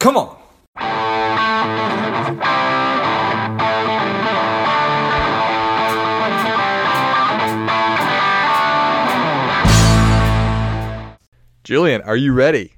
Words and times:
Come 0.00 0.16
on. 0.16 0.34
Julian, 11.64 12.00
are 12.00 12.16
you 12.16 12.32
ready? 12.32 12.72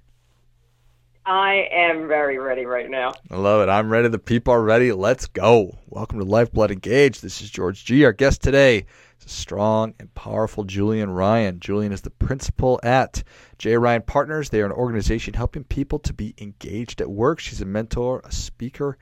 I 1.24 1.68
am 1.70 2.08
very 2.08 2.38
ready 2.38 2.66
right 2.66 2.90
now. 2.90 3.12
I 3.30 3.36
love 3.36 3.62
it. 3.62 3.70
I'm 3.70 3.88
ready. 3.88 4.08
The 4.08 4.18
people 4.18 4.52
are 4.52 4.60
ready. 4.60 4.90
Let's 4.90 5.28
go. 5.28 5.78
Welcome 5.86 6.18
to 6.18 6.24
Lifeblood 6.24 6.72
Engage. 6.72 7.20
This 7.20 7.40
is 7.40 7.48
George 7.48 7.84
G. 7.84 8.04
Our 8.04 8.12
guest 8.12 8.42
today 8.42 8.86
strong 9.26 9.94
and 9.98 10.12
powerful 10.14 10.64
Julian 10.64 11.10
Ryan. 11.10 11.60
Julian 11.60 11.92
is 11.92 12.00
the 12.00 12.10
principal 12.10 12.80
at 12.82 13.22
J. 13.58 13.76
Ryan 13.76 14.02
Partners. 14.02 14.50
They 14.50 14.60
are 14.60 14.66
an 14.66 14.72
organization 14.72 15.34
helping 15.34 15.64
people 15.64 15.98
to 16.00 16.12
be 16.12 16.34
engaged 16.38 17.00
at 17.00 17.10
work. 17.10 17.40
She's 17.40 17.60
a 17.60 17.66
mentor, 17.66 18.20
a 18.24 18.32
speaker, 18.32 18.98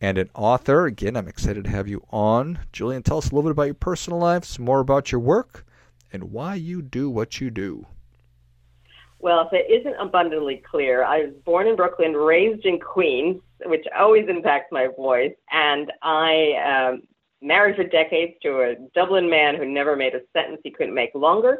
and 0.00 0.18
an 0.18 0.30
author. 0.34 0.86
Again, 0.86 1.16
I'm 1.16 1.28
excited 1.28 1.64
to 1.64 1.70
have 1.70 1.88
you 1.88 2.04
on. 2.10 2.58
Julian, 2.72 3.02
tell 3.02 3.18
us 3.18 3.30
a 3.30 3.34
little 3.34 3.48
bit 3.48 3.52
about 3.52 3.64
your 3.64 3.74
personal 3.74 4.18
life, 4.18 4.44
some 4.44 4.64
more 4.64 4.80
about 4.80 5.12
your 5.12 5.20
work, 5.20 5.66
and 6.12 6.32
why 6.32 6.54
you 6.54 6.82
do 6.82 7.10
what 7.10 7.40
you 7.40 7.50
do. 7.50 7.86
Well, 9.18 9.46
if 9.46 9.52
it 9.52 9.70
isn't 9.70 10.00
abundantly 10.00 10.62
clear, 10.68 11.04
I 11.04 11.24
was 11.24 11.34
born 11.44 11.66
in 11.66 11.76
Brooklyn, 11.76 12.14
raised 12.14 12.64
in 12.64 12.80
Queens, 12.80 13.42
which 13.66 13.84
always 13.98 14.26
impacts 14.28 14.72
my 14.72 14.88
voice, 14.96 15.34
and 15.52 15.92
I 16.02 16.88
um, 16.92 17.02
married 17.42 17.76
for 17.76 17.84
decades 17.84 18.34
to 18.42 18.60
a 18.60 18.74
Dublin 18.94 19.28
man 19.28 19.56
who 19.56 19.64
never 19.64 19.96
made 19.96 20.14
a 20.14 20.20
sentence 20.32 20.60
he 20.62 20.70
couldn't 20.70 20.94
make 20.94 21.14
longer. 21.14 21.58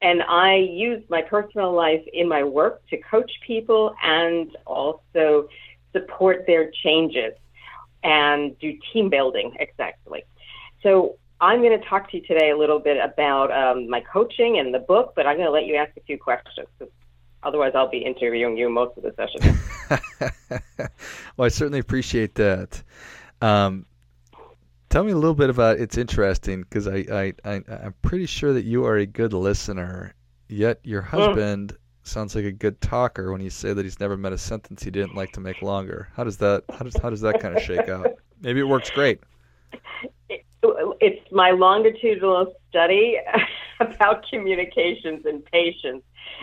And 0.00 0.22
I 0.22 0.56
use 0.56 1.02
my 1.08 1.22
personal 1.22 1.72
life 1.72 2.02
in 2.12 2.28
my 2.28 2.44
work 2.44 2.86
to 2.88 2.96
coach 2.98 3.30
people 3.46 3.94
and 4.02 4.56
also 4.64 5.48
support 5.92 6.44
their 6.46 6.70
changes 6.84 7.32
and 8.04 8.56
do 8.60 8.72
team 8.92 9.10
building 9.10 9.56
exactly. 9.58 10.22
So 10.82 11.16
I'm 11.40 11.62
going 11.62 11.78
to 11.78 11.84
talk 11.88 12.10
to 12.12 12.18
you 12.18 12.26
today 12.26 12.50
a 12.50 12.56
little 12.56 12.78
bit 12.78 12.96
about 13.02 13.50
um, 13.50 13.90
my 13.90 14.00
coaching 14.00 14.58
and 14.58 14.72
the 14.72 14.78
book, 14.78 15.14
but 15.16 15.26
I'm 15.26 15.36
going 15.36 15.48
to 15.48 15.52
let 15.52 15.66
you 15.66 15.74
ask 15.74 15.90
a 15.96 16.00
few 16.02 16.16
questions 16.16 16.68
otherwise 17.42 17.72
I'll 17.74 17.90
be 17.90 17.98
interviewing 17.98 18.56
you 18.56 18.68
most 18.68 18.96
of 18.96 19.02
the 19.04 19.14
session. 19.16 19.58
well, 21.36 21.46
I 21.46 21.48
certainly 21.48 21.78
appreciate 21.78 22.34
that. 22.36 22.82
Um, 23.40 23.86
tell 24.90 25.04
me 25.04 25.12
a 25.12 25.16
little 25.16 25.34
bit 25.34 25.50
about. 25.50 25.78
It's 25.78 25.98
interesting 25.98 26.62
because 26.62 26.88
I, 26.88 27.04
I, 27.10 27.32
I 27.44 27.62
I'm 27.68 27.94
pretty 28.02 28.26
sure 28.26 28.52
that 28.52 28.64
you 28.64 28.84
are 28.84 28.96
a 28.96 29.06
good 29.06 29.32
listener, 29.32 30.14
yet 30.48 30.80
your 30.82 31.02
husband. 31.02 31.76
Sounds 32.02 32.34
like 32.34 32.46
a 32.46 32.52
good 32.52 32.80
talker 32.80 33.30
when 33.32 33.42
you 33.42 33.50
say 33.50 33.74
that 33.74 33.84
he's 33.84 34.00
never 34.00 34.16
met 34.16 34.32
a 34.32 34.38
sentence 34.38 34.82
he 34.82 34.90
didn't 34.90 35.14
like 35.14 35.32
to 35.32 35.40
make 35.40 35.60
longer. 35.60 36.08
How 36.14 36.24
does 36.24 36.38
that 36.38 36.64
how 36.70 36.78
does 36.78 36.96
how 36.96 37.10
does 37.10 37.20
that 37.20 37.40
kind 37.40 37.56
of 37.56 37.62
shake 37.62 37.88
out? 37.88 38.06
Maybe 38.40 38.60
it 38.60 38.68
works 38.68 38.88
great 38.88 39.20
it's 41.00 41.32
my 41.32 41.50
longitudinal 41.50 42.54
study 42.68 43.18
about 43.80 44.24
communications 44.28 45.24
and 45.24 45.44
patience. 45.44 46.02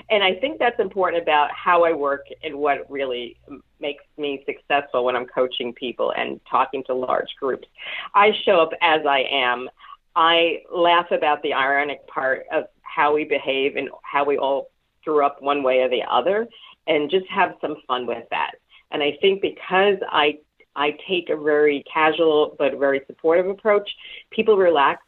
And 0.10 0.24
I 0.24 0.36
think 0.36 0.60
that's 0.60 0.80
important 0.80 1.22
about 1.22 1.52
how 1.52 1.84
I 1.84 1.94
work 1.94 2.26
and 2.44 2.56
what 2.56 2.90
really 2.90 3.38
makes 3.80 4.04
me 4.18 4.44
successful 4.46 5.06
when 5.06 5.16
I'm 5.16 5.26
coaching 5.26 5.74
people 5.74 6.14
and 6.16 6.40
talking 6.50 6.84
to 6.86 6.94
large 6.94 7.36
groups. 7.40 7.68
I 8.14 8.32
show 8.44 8.60
up 8.60 8.72
as 8.82 9.06
I 9.06 9.26
am. 9.32 9.70
I 10.16 10.64
laugh 10.74 11.12
about 11.12 11.42
the 11.44 11.54
ironic 11.54 12.08
part 12.08 12.46
of 12.52 12.66
how 12.82 13.14
we 13.14 13.26
behave 13.26 13.76
and 13.76 13.90
how 14.04 14.24
we 14.26 14.38
all 14.38 14.72
grew 15.04 15.26
up 15.26 15.42
one 15.42 15.64
way 15.64 15.80
or 15.80 15.90
the 15.90 16.04
other 16.04 16.48
and 16.88 17.10
just 17.10 17.28
have 17.28 17.56
some 17.62 17.76
fun 17.88 18.06
with 18.06 18.24
that. 18.30 18.52
And 18.92 19.04
I 19.04 19.18
think 19.22 19.42
because 19.42 19.98
I 20.10 20.40
I 20.76 20.98
take 21.08 21.30
a 21.30 21.38
very 21.38 21.84
casual 21.92 22.56
but 22.58 22.78
very 22.78 23.02
supportive 23.08 23.48
approach. 23.48 23.90
People 24.30 24.58
relax, 24.58 25.02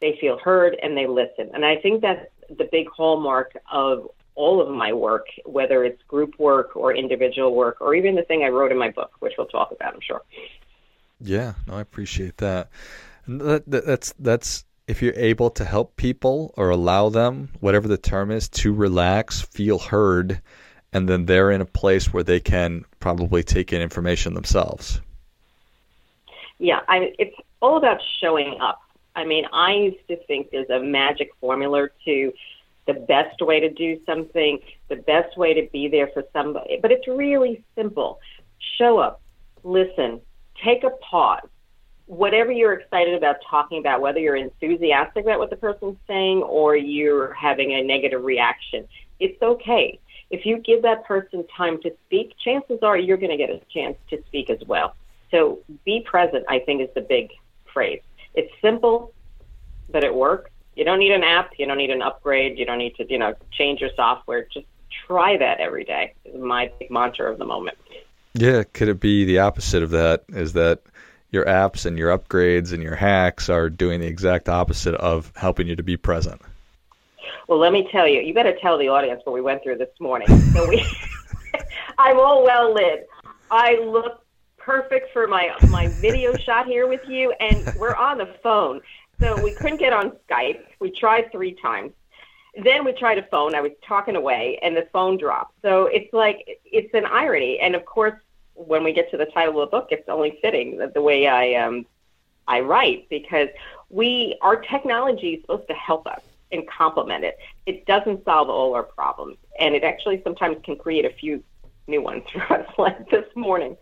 they 0.00 0.16
feel 0.20 0.38
heard, 0.38 0.76
and 0.82 0.96
they 0.96 1.06
listen. 1.06 1.50
And 1.52 1.64
I 1.64 1.76
think 1.76 2.00
that's 2.00 2.26
the 2.58 2.68
big 2.70 2.88
hallmark 2.88 3.56
of 3.72 4.08
all 4.34 4.60
of 4.60 4.68
my 4.68 4.92
work, 4.92 5.26
whether 5.44 5.84
it's 5.84 6.02
group 6.04 6.38
work 6.38 6.76
or 6.76 6.94
individual 6.94 7.54
work, 7.54 7.80
or 7.80 7.94
even 7.94 8.14
the 8.14 8.22
thing 8.22 8.42
I 8.42 8.48
wrote 8.48 8.72
in 8.72 8.78
my 8.78 8.90
book, 8.90 9.12
which 9.20 9.34
we'll 9.36 9.46
talk 9.46 9.70
about, 9.72 9.94
I'm 9.94 10.00
sure. 10.00 10.22
Yeah, 11.20 11.54
no, 11.66 11.74
I 11.74 11.80
appreciate 11.80 12.38
that. 12.38 12.70
that, 13.26 13.70
that 13.70 13.86
that's 13.86 14.14
that's 14.18 14.64
if 14.88 15.02
you're 15.02 15.14
able 15.14 15.50
to 15.50 15.64
help 15.64 15.96
people 15.96 16.52
or 16.56 16.70
allow 16.70 17.08
them, 17.10 17.50
whatever 17.60 17.86
the 17.86 17.98
term 17.98 18.30
is, 18.30 18.48
to 18.48 18.72
relax, 18.72 19.40
feel 19.40 19.78
heard, 19.78 20.40
and 20.92 21.08
then 21.08 21.26
they're 21.26 21.50
in 21.50 21.60
a 21.60 21.66
place 21.66 22.12
where 22.12 22.24
they 22.24 22.40
can 22.40 22.84
probably 22.98 23.42
take 23.42 23.72
in 23.72 23.80
information 23.80 24.34
themselves. 24.34 25.00
Yeah, 26.58 26.80
I, 26.88 27.12
it's 27.18 27.36
all 27.60 27.76
about 27.76 28.00
showing 28.20 28.58
up. 28.60 28.80
I 29.14 29.24
mean, 29.24 29.46
I 29.52 29.74
used 29.74 30.08
to 30.08 30.16
think 30.26 30.50
there's 30.50 30.70
a 30.70 30.80
magic 30.80 31.30
formula 31.40 31.88
to 32.04 32.32
the 32.86 32.94
best 32.94 33.40
way 33.42 33.60
to 33.60 33.70
do 33.70 34.00
something, 34.06 34.58
the 34.88 34.96
best 34.96 35.36
way 35.36 35.54
to 35.54 35.68
be 35.70 35.88
there 35.88 36.08
for 36.08 36.24
somebody, 36.32 36.78
but 36.80 36.90
it's 36.90 37.06
really 37.06 37.62
simple. 37.76 38.20
Show 38.78 38.98
up, 38.98 39.20
listen, 39.62 40.20
take 40.64 40.84
a 40.84 40.90
pause. 40.90 41.46
Whatever 42.06 42.50
you're 42.50 42.72
excited 42.72 43.14
about 43.14 43.36
talking 43.48 43.78
about, 43.78 44.00
whether 44.00 44.18
you're 44.18 44.36
enthusiastic 44.36 45.24
about 45.24 45.38
what 45.38 45.50
the 45.50 45.56
person's 45.56 45.96
saying 46.08 46.42
or 46.42 46.76
you're 46.76 47.32
having 47.34 47.72
a 47.72 47.82
negative 47.82 48.24
reaction, 48.24 48.88
it's 49.20 49.40
okay 49.40 50.00
if 50.30 50.46
you 50.46 50.58
give 50.58 50.82
that 50.82 51.04
person 51.04 51.44
time 51.56 51.80
to 51.82 51.92
speak, 52.06 52.34
chances 52.42 52.78
are 52.82 52.96
you're 52.96 53.16
going 53.16 53.30
to 53.30 53.36
get 53.36 53.50
a 53.50 53.60
chance 53.72 53.96
to 54.10 54.22
speak 54.26 54.48
as 54.48 54.60
well. 54.66 54.94
So 55.30 55.58
be 55.84 56.00
present, 56.08 56.44
I 56.48 56.60
think, 56.60 56.80
is 56.80 56.88
the 56.94 57.00
big 57.00 57.30
phrase. 57.72 58.00
It's 58.34 58.52
simple, 58.60 59.12
but 59.90 60.04
it 60.04 60.14
works. 60.14 60.50
You 60.76 60.84
don't 60.84 60.98
need 60.98 61.12
an 61.12 61.22
app. 61.22 61.50
You 61.58 61.66
don't 61.66 61.78
need 61.78 61.90
an 61.90 62.02
upgrade. 62.02 62.58
You 62.58 62.64
don't 62.64 62.78
need 62.78 62.94
to, 62.96 63.10
you 63.10 63.18
know, 63.18 63.34
change 63.50 63.80
your 63.80 63.90
software. 63.96 64.46
Just 64.52 64.66
try 65.06 65.36
that 65.36 65.60
every 65.60 65.84
day. 65.84 66.14
Is 66.24 66.40
my 66.40 66.70
big 66.78 66.90
mantra 66.90 67.30
of 67.30 67.38
the 67.38 67.44
moment. 67.44 67.76
Yeah, 68.34 68.62
could 68.72 68.88
it 68.88 69.00
be 69.00 69.24
the 69.24 69.40
opposite 69.40 69.82
of 69.82 69.90
that? 69.90 70.24
Is 70.28 70.52
that 70.52 70.82
your 71.30 71.44
apps 71.44 71.86
and 71.86 71.98
your 71.98 72.16
upgrades 72.16 72.72
and 72.72 72.82
your 72.82 72.94
hacks 72.94 73.48
are 73.48 73.68
doing 73.68 74.00
the 74.00 74.06
exact 74.06 74.48
opposite 74.48 74.94
of 74.94 75.32
helping 75.36 75.66
you 75.66 75.76
to 75.76 75.82
be 75.82 75.96
present? 75.96 76.40
Well, 77.48 77.58
let 77.58 77.72
me 77.72 77.88
tell 77.90 78.06
you, 78.06 78.20
you 78.20 78.32
better 78.32 78.56
tell 78.60 78.78
the 78.78 78.88
audience 78.88 79.22
what 79.24 79.32
we 79.32 79.40
went 79.40 79.62
through 79.62 79.78
this 79.78 79.90
morning. 79.98 80.28
So 80.52 80.68
we, 80.68 80.84
I'm 81.98 82.18
all 82.18 82.44
well 82.44 82.72
lit. 82.72 83.08
I 83.50 83.76
look 83.84 84.24
perfect 84.70 85.12
for 85.12 85.26
my 85.26 85.50
my 85.66 85.88
video 86.00 86.36
shot 86.46 86.66
here 86.66 86.86
with 86.86 87.00
you, 87.08 87.32
and 87.40 87.66
we're 87.74 87.96
on 87.96 88.18
the 88.18 88.36
phone. 88.40 88.80
So 89.18 89.36
we 89.42 89.52
couldn't 89.52 89.78
get 89.78 89.92
on 89.92 90.12
Skype. 90.28 90.60
We 90.78 90.92
tried 90.92 91.32
three 91.32 91.56
times. 91.60 91.92
Then 92.62 92.84
we 92.84 92.92
tried 92.92 93.18
a 93.18 93.24
phone. 93.24 93.54
I 93.56 93.60
was 93.60 93.72
talking 93.86 94.14
away, 94.14 94.60
and 94.62 94.76
the 94.76 94.86
phone 94.92 95.18
dropped. 95.18 95.54
So 95.62 95.86
it's 95.86 96.12
like 96.12 96.60
it's 96.64 96.94
an 96.94 97.04
irony. 97.04 97.58
And 97.58 97.74
of 97.74 97.84
course, 97.84 98.14
when 98.54 98.84
we 98.84 98.92
get 98.92 99.10
to 99.10 99.16
the 99.16 99.26
title 99.26 99.60
of 99.60 99.70
the 99.70 99.76
book, 99.76 99.88
it's 99.90 100.08
only 100.08 100.38
fitting 100.40 100.78
that 100.78 100.94
the 100.94 101.02
way 101.02 101.26
I 101.26 101.54
um 101.54 101.84
I 102.46 102.60
write 102.60 103.08
because 103.08 103.48
we 103.88 104.36
our 104.40 104.56
technology 104.56 105.34
is 105.34 105.40
supposed 105.40 105.66
to 105.66 105.74
help 105.74 106.06
us 106.06 106.22
and 106.52 106.62
complement 106.68 107.24
it. 107.24 107.38
It 107.66 107.86
doesn't 107.86 108.24
solve 108.24 108.48
all 108.48 108.74
our 108.74 108.84
problems, 108.84 109.36
and 109.58 109.74
it 109.74 109.82
actually 109.82 110.22
sometimes 110.22 110.58
can 110.62 110.76
create 110.76 111.04
a 111.04 111.10
few 111.10 111.42
new 111.88 112.02
ones 112.02 112.22
for 112.32 112.52
us, 112.52 112.68
like 112.78 113.10
this 113.10 113.26
morning. 113.34 113.76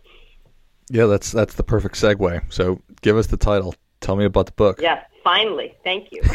Yeah, 0.89 1.05
that's 1.05 1.31
that's 1.31 1.55
the 1.55 1.63
perfect 1.63 1.95
segue. 1.95 2.41
So, 2.51 2.81
give 3.01 3.17
us 3.17 3.27
the 3.27 3.37
title. 3.37 3.75
Tell 4.01 4.15
me 4.15 4.25
about 4.25 4.47
the 4.47 4.53
book. 4.53 4.79
Yes, 4.81 5.05
finally. 5.23 5.75
Thank 5.83 6.11
you. 6.11 6.21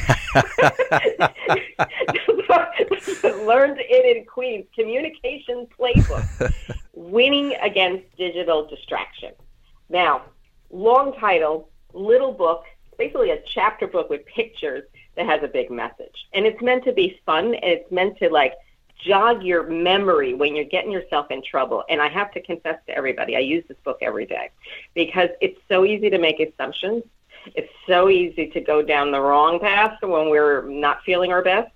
Learned 3.46 3.78
it 3.80 4.16
in 4.16 4.24
Queens. 4.24 4.66
Communication 4.74 5.66
Playbook. 5.78 6.52
Winning 6.92 7.54
Against 7.62 8.04
Digital 8.16 8.66
Distraction. 8.66 9.32
Now, 9.88 10.22
long 10.70 11.14
title, 11.14 11.68
little 11.92 12.32
book, 12.32 12.64
basically 12.98 13.30
a 13.30 13.42
chapter 13.46 13.86
book 13.86 14.10
with 14.10 14.24
pictures 14.26 14.84
that 15.16 15.26
has 15.26 15.42
a 15.42 15.48
big 15.48 15.70
message. 15.70 16.26
And 16.32 16.46
it's 16.46 16.60
meant 16.62 16.84
to 16.84 16.92
be 16.92 17.20
fun 17.26 17.46
and 17.46 17.64
it's 17.64 17.90
meant 17.90 18.18
to 18.18 18.28
like 18.28 18.54
jog 19.04 19.42
your 19.42 19.64
memory 19.68 20.34
when 20.34 20.56
you're 20.56 20.64
getting 20.64 20.90
yourself 20.90 21.30
in 21.30 21.42
trouble. 21.42 21.84
And 21.88 22.00
I 22.00 22.08
have 22.08 22.32
to 22.32 22.42
confess 22.42 22.78
to 22.86 22.96
everybody, 22.96 23.36
I 23.36 23.40
use 23.40 23.64
this 23.68 23.76
book 23.84 23.98
every 24.00 24.26
day 24.26 24.50
because 24.94 25.28
it's 25.40 25.58
so 25.68 25.84
easy 25.84 26.10
to 26.10 26.18
make 26.18 26.40
assumptions. 26.40 27.04
It's 27.54 27.72
so 27.86 28.08
easy 28.08 28.48
to 28.48 28.60
go 28.60 28.82
down 28.82 29.10
the 29.10 29.20
wrong 29.20 29.60
path 29.60 29.98
when 30.00 30.30
we're 30.30 30.62
not 30.62 31.02
feeling 31.04 31.32
our 31.32 31.42
best. 31.42 31.70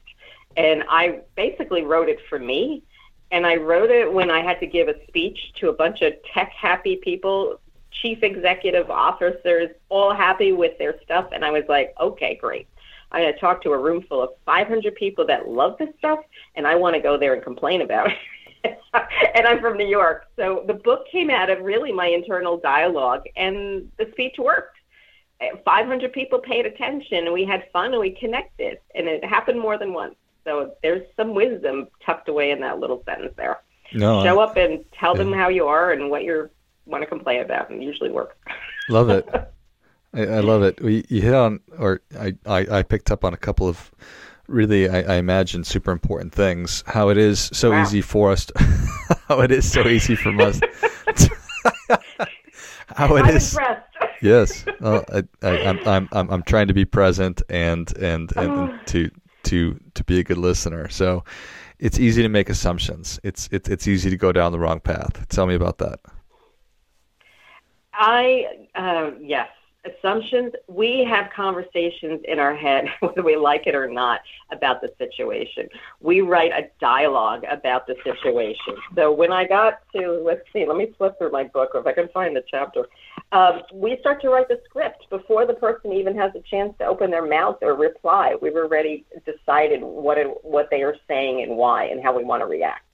And 0.56 0.82
I 0.88 1.20
basically 1.36 1.82
wrote 1.82 2.08
it 2.08 2.18
for 2.28 2.38
me. 2.38 2.82
And 3.30 3.46
I 3.46 3.56
wrote 3.56 3.90
it 3.90 4.10
when 4.10 4.30
I 4.30 4.40
had 4.40 4.58
to 4.60 4.66
give 4.66 4.88
a 4.88 4.94
speech 5.06 5.52
to 5.56 5.68
a 5.68 5.72
bunch 5.72 6.00
of 6.00 6.14
tech 6.32 6.50
happy 6.52 6.96
people, 6.96 7.60
chief 7.90 8.22
executive 8.22 8.90
officers, 8.90 9.68
all 9.90 10.14
happy 10.14 10.52
with 10.52 10.78
their 10.78 10.98
stuff. 11.02 11.26
And 11.32 11.44
I 11.44 11.50
was 11.50 11.64
like, 11.68 11.94
okay, 12.00 12.36
great. 12.40 12.66
I'm 13.10 13.22
going 13.22 13.32
to 13.32 13.40
talk 13.40 13.62
to 13.62 13.72
a 13.72 13.78
room 13.78 14.04
full 14.08 14.22
of 14.22 14.30
500 14.44 14.94
people 14.94 15.26
that 15.26 15.48
love 15.48 15.76
this 15.78 15.88
stuff, 15.98 16.20
and 16.54 16.66
I 16.66 16.74
want 16.74 16.94
to 16.94 17.00
go 17.00 17.16
there 17.16 17.34
and 17.34 17.42
complain 17.42 17.82
about 17.82 18.10
it. 18.10 18.78
and 19.34 19.46
I'm 19.46 19.60
from 19.60 19.76
New 19.76 19.86
York. 19.86 20.26
So 20.36 20.64
the 20.66 20.74
book 20.74 21.06
came 21.10 21.30
out 21.30 21.50
of 21.50 21.60
really 21.60 21.92
my 21.92 22.06
internal 22.06 22.58
dialogue, 22.58 23.22
and 23.36 23.90
the 23.98 24.08
speech 24.12 24.36
worked. 24.38 24.76
500 25.64 26.12
people 26.12 26.40
paid 26.40 26.66
attention, 26.66 27.18
and 27.18 27.32
we 27.32 27.44
had 27.44 27.64
fun, 27.72 27.92
and 27.92 28.00
we 28.00 28.10
connected, 28.10 28.78
and 28.94 29.06
it 29.06 29.24
happened 29.24 29.60
more 29.60 29.78
than 29.78 29.92
once. 29.92 30.16
So 30.44 30.74
there's 30.82 31.06
some 31.16 31.34
wisdom 31.34 31.88
tucked 32.04 32.28
away 32.28 32.50
in 32.50 32.60
that 32.60 32.80
little 32.80 33.02
sentence 33.04 33.34
there. 33.36 33.60
No, 33.92 34.22
Show 34.24 34.40
up 34.40 34.56
and 34.56 34.84
tell 34.92 35.16
yeah. 35.16 35.22
them 35.22 35.32
how 35.32 35.48
you 35.48 35.66
are 35.66 35.92
and 35.92 36.10
what 36.10 36.24
you 36.24 36.50
want 36.86 37.02
to 37.02 37.06
complain 37.06 37.42
about, 37.42 37.70
and 37.70 37.82
it 37.82 37.84
usually 37.84 38.10
works. 38.10 38.36
Love 38.88 39.10
it. 39.10 39.28
I, 40.14 40.22
I, 40.22 40.40
love 40.40 40.62
it. 40.62 40.80
We 40.80 41.04
you 41.08 41.20
hit 41.20 41.34
on, 41.34 41.60
or 41.78 42.00
I, 42.18 42.34
I, 42.46 42.78
I 42.78 42.82
picked 42.82 43.10
up 43.10 43.24
on 43.24 43.34
a 43.34 43.36
couple 43.36 43.68
of 43.68 43.90
really, 44.46 44.88
I, 44.88 45.02
I, 45.02 45.14
imagine, 45.16 45.64
super 45.64 45.90
important 45.90 46.32
things. 46.32 46.82
How 46.86 47.10
it 47.10 47.18
is 47.18 47.50
so 47.52 47.70
wow. 47.70 47.82
easy 47.82 48.00
for 48.00 48.30
us, 48.30 48.46
to, 48.46 48.54
how 49.28 49.40
it 49.40 49.52
is 49.52 49.70
so 49.70 49.86
easy 49.86 50.16
for 50.16 50.30
us. 50.40 50.60
how 52.96 53.16
it 53.16 53.24
I'm 53.24 53.36
is. 53.36 53.52
Impressed. 53.52 53.84
Yes, 54.20 54.64
well, 54.80 55.04
I, 55.12 55.22
am 55.42 55.78
I'm, 55.86 56.08
I'm 56.10 56.30
I'm 56.30 56.42
trying 56.42 56.66
to 56.68 56.74
be 56.74 56.84
present 56.84 57.40
and 57.48 57.96
and 57.98 58.32
and, 58.36 58.36
and 58.36 58.50
oh. 58.50 58.78
to 58.86 59.10
to 59.44 59.80
to 59.94 60.04
be 60.04 60.18
a 60.18 60.24
good 60.24 60.38
listener. 60.38 60.88
So 60.88 61.24
it's 61.78 62.00
easy 62.00 62.22
to 62.22 62.28
make 62.28 62.48
assumptions. 62.48 63.20
It's 63.22 63.48
it's 63.52 63.68
it's 63.68 63.86
easy 63.86 64.10
to 64.10 64.16
go 64.16 64.32
down 64.32 64.52
the 64.52 64.58
wrong 64.58 64.80
path. 64.80 65.28
Tell 65.28 65.46
me 65.46 65.54
about 65.54 65.78
that. 65.78 66.00
I 67.92 68.44
uh, 68.74 69.10
yes, 69.20 69.48
assumptions. 69.84 70.52
We 70.66 71.04
have 71.04 71.30
conversations 71.34 72.20
in 72.26 72.38
our 72.38 72.54
head, 72.54 72.86
whether 73.00 73.22
we 73.22 73.36
like 73.36 73.66
it 73.66 73.74
or 73.74 73.88
not, 73.88 74.20
about 74.50 74.80
the 74.80 74.92
situation. 74.98 75.68
We 76.00 76.20
write 76.20 76.52
a 76.52 76.68
dialogue 76.80 77.44
about 77.50 77.86
the 77.86 77.96
situation. 78.04 78.74
So 78.94 79.12
when 79.12 79.32
I 79.32 79.46
got 79.46 79.80
to, 79.94 80.22
let's 80.24 80.42
see, 80.52 80.66
let 80.66 80.76
me 80.76 80.92
flip 80.96 81.18
through 81.18 81.32
my 81.32 81.44
book, 81.44 81.70
or 81.74 81.80
if 81.80 81.86
I 81.86 81.92
can 81.92 82.08
find 82.08 82.34
the 82.34 82.44
chapter. 82.48 82.86
Um, 83.32 83.62
we 83.72 83.98
start 84.00 84.22
to 84.22 84.30
write 84.30 84.48
the 84.48 84.60
script 84.64 85.08
before 85.10 85.46
the 85.46 85.54
person 85.54 85.92
even 85.92 86.16
has 86.16 86.32
a 86.34 86.40
chance 86.40 86.74
to 86.78 86.86
open 86.86 87.10
their 87.10 87.26
mouth 87.26 87.58
or 87.62 87.74
reply. 87.74 88.34
We've 88.40 88.56
already 88.56 89.04
decided 89.26 89.82
what 89.82 90.18
it, 90.18 90.28
what 90.42 90.68
they 90.70 90.82
are 90.82 90.96
saying 91.06 91.42
and 91.42 91.56
why, 91.56 91.84
and 91.86 92.02
how 92.02 92.16
we 92.16 92.24
want 92.24 92.42
to 92.42 92.46
react. 92.46 92.84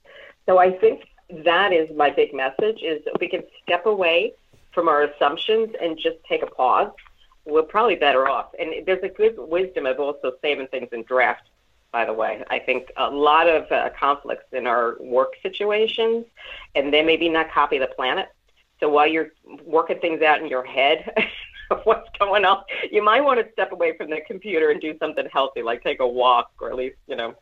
So 0.45 0.59
I 0.59 0.71
think 0.77 1.05
that 1.45 1.73
is 1.73 1.89
my 1.95 2.09
big 2.09 2.33
message: 2.33 2.81
is 2.83 3.01
we 3.19 3.29
can 3.29 3.43
step 3.63 3.85
away 3.85 4.33
from 4.75 4.87
our 4.87 5.03
assumptions 5.03 5.73
and 5.81 5.97
just 5.97 6.17
take 6.29 6.43
a 6.43 6.47
pause, 6.47 6.91
we're 7.45 7.63
probably 7.63 7.95
better 7.95 8.27
off. 8.27 8.47
And 8.59 8.85
there's 8.85 9.03
a 9.03 9.09
good 9.09 9.35
wisdom 9.37 9.85
of 9.85 9.99
also 9.99 10.33
saving 10.41 10.67
things 10.67 10.89
in 10.91 11.03
draft, 11.03 11.49
by 11.91 12.05
the 12.05 12.13
way. 12.13 12.43
I 12.49 12.59
think 12.59 12.91
a 12.97 13.09
lot 13.09 13.47
of 13.47 13.71
uh, 13.71 13.89
conflicts 13.97 14.51
in 14.51 14.67
our 14.67 14.97
work 14.99 15.33
situations, 15.41 16.25
and 16.75 16.93
they 16.93 17.01
maybe 17.01 17.29
not 17.29 17.51
copy 17.51 17.79
the 17.79 17.87
planet. 17.87 18.29
So 18.79 18.89
while 18.89 19.07
you're 19.07 19.29
working 19.63 19.99
things 19.99 20.21
out 20.21 20.41
in 20.41 20.47
your 20.47 20.65
head, 20.65 21.11
what's 21.85 22.09
going 22.19 22.45
on, 22.45 22.63
you 22.91 23.03
might 23.03 23.21
want 23.21 23.39
to 23.39 23.51
step 23.53 23.71
away 23.71 23.95
from 23.97 24.09
the 24.09 24.19
computer 24.27 24.71
and 24.71 24.81
do 24.81 24.97
something 24.99 25.27
healthy, 25.31 25.63
like 25.63 25.81
take 25.81 26.01
a 26.01 26.07
walk 26.07 26.51
or 26.59 26.69
at 26.69 26.75
least, 26.75 26.97
you 27.07 27.15
know, 27.15 27.33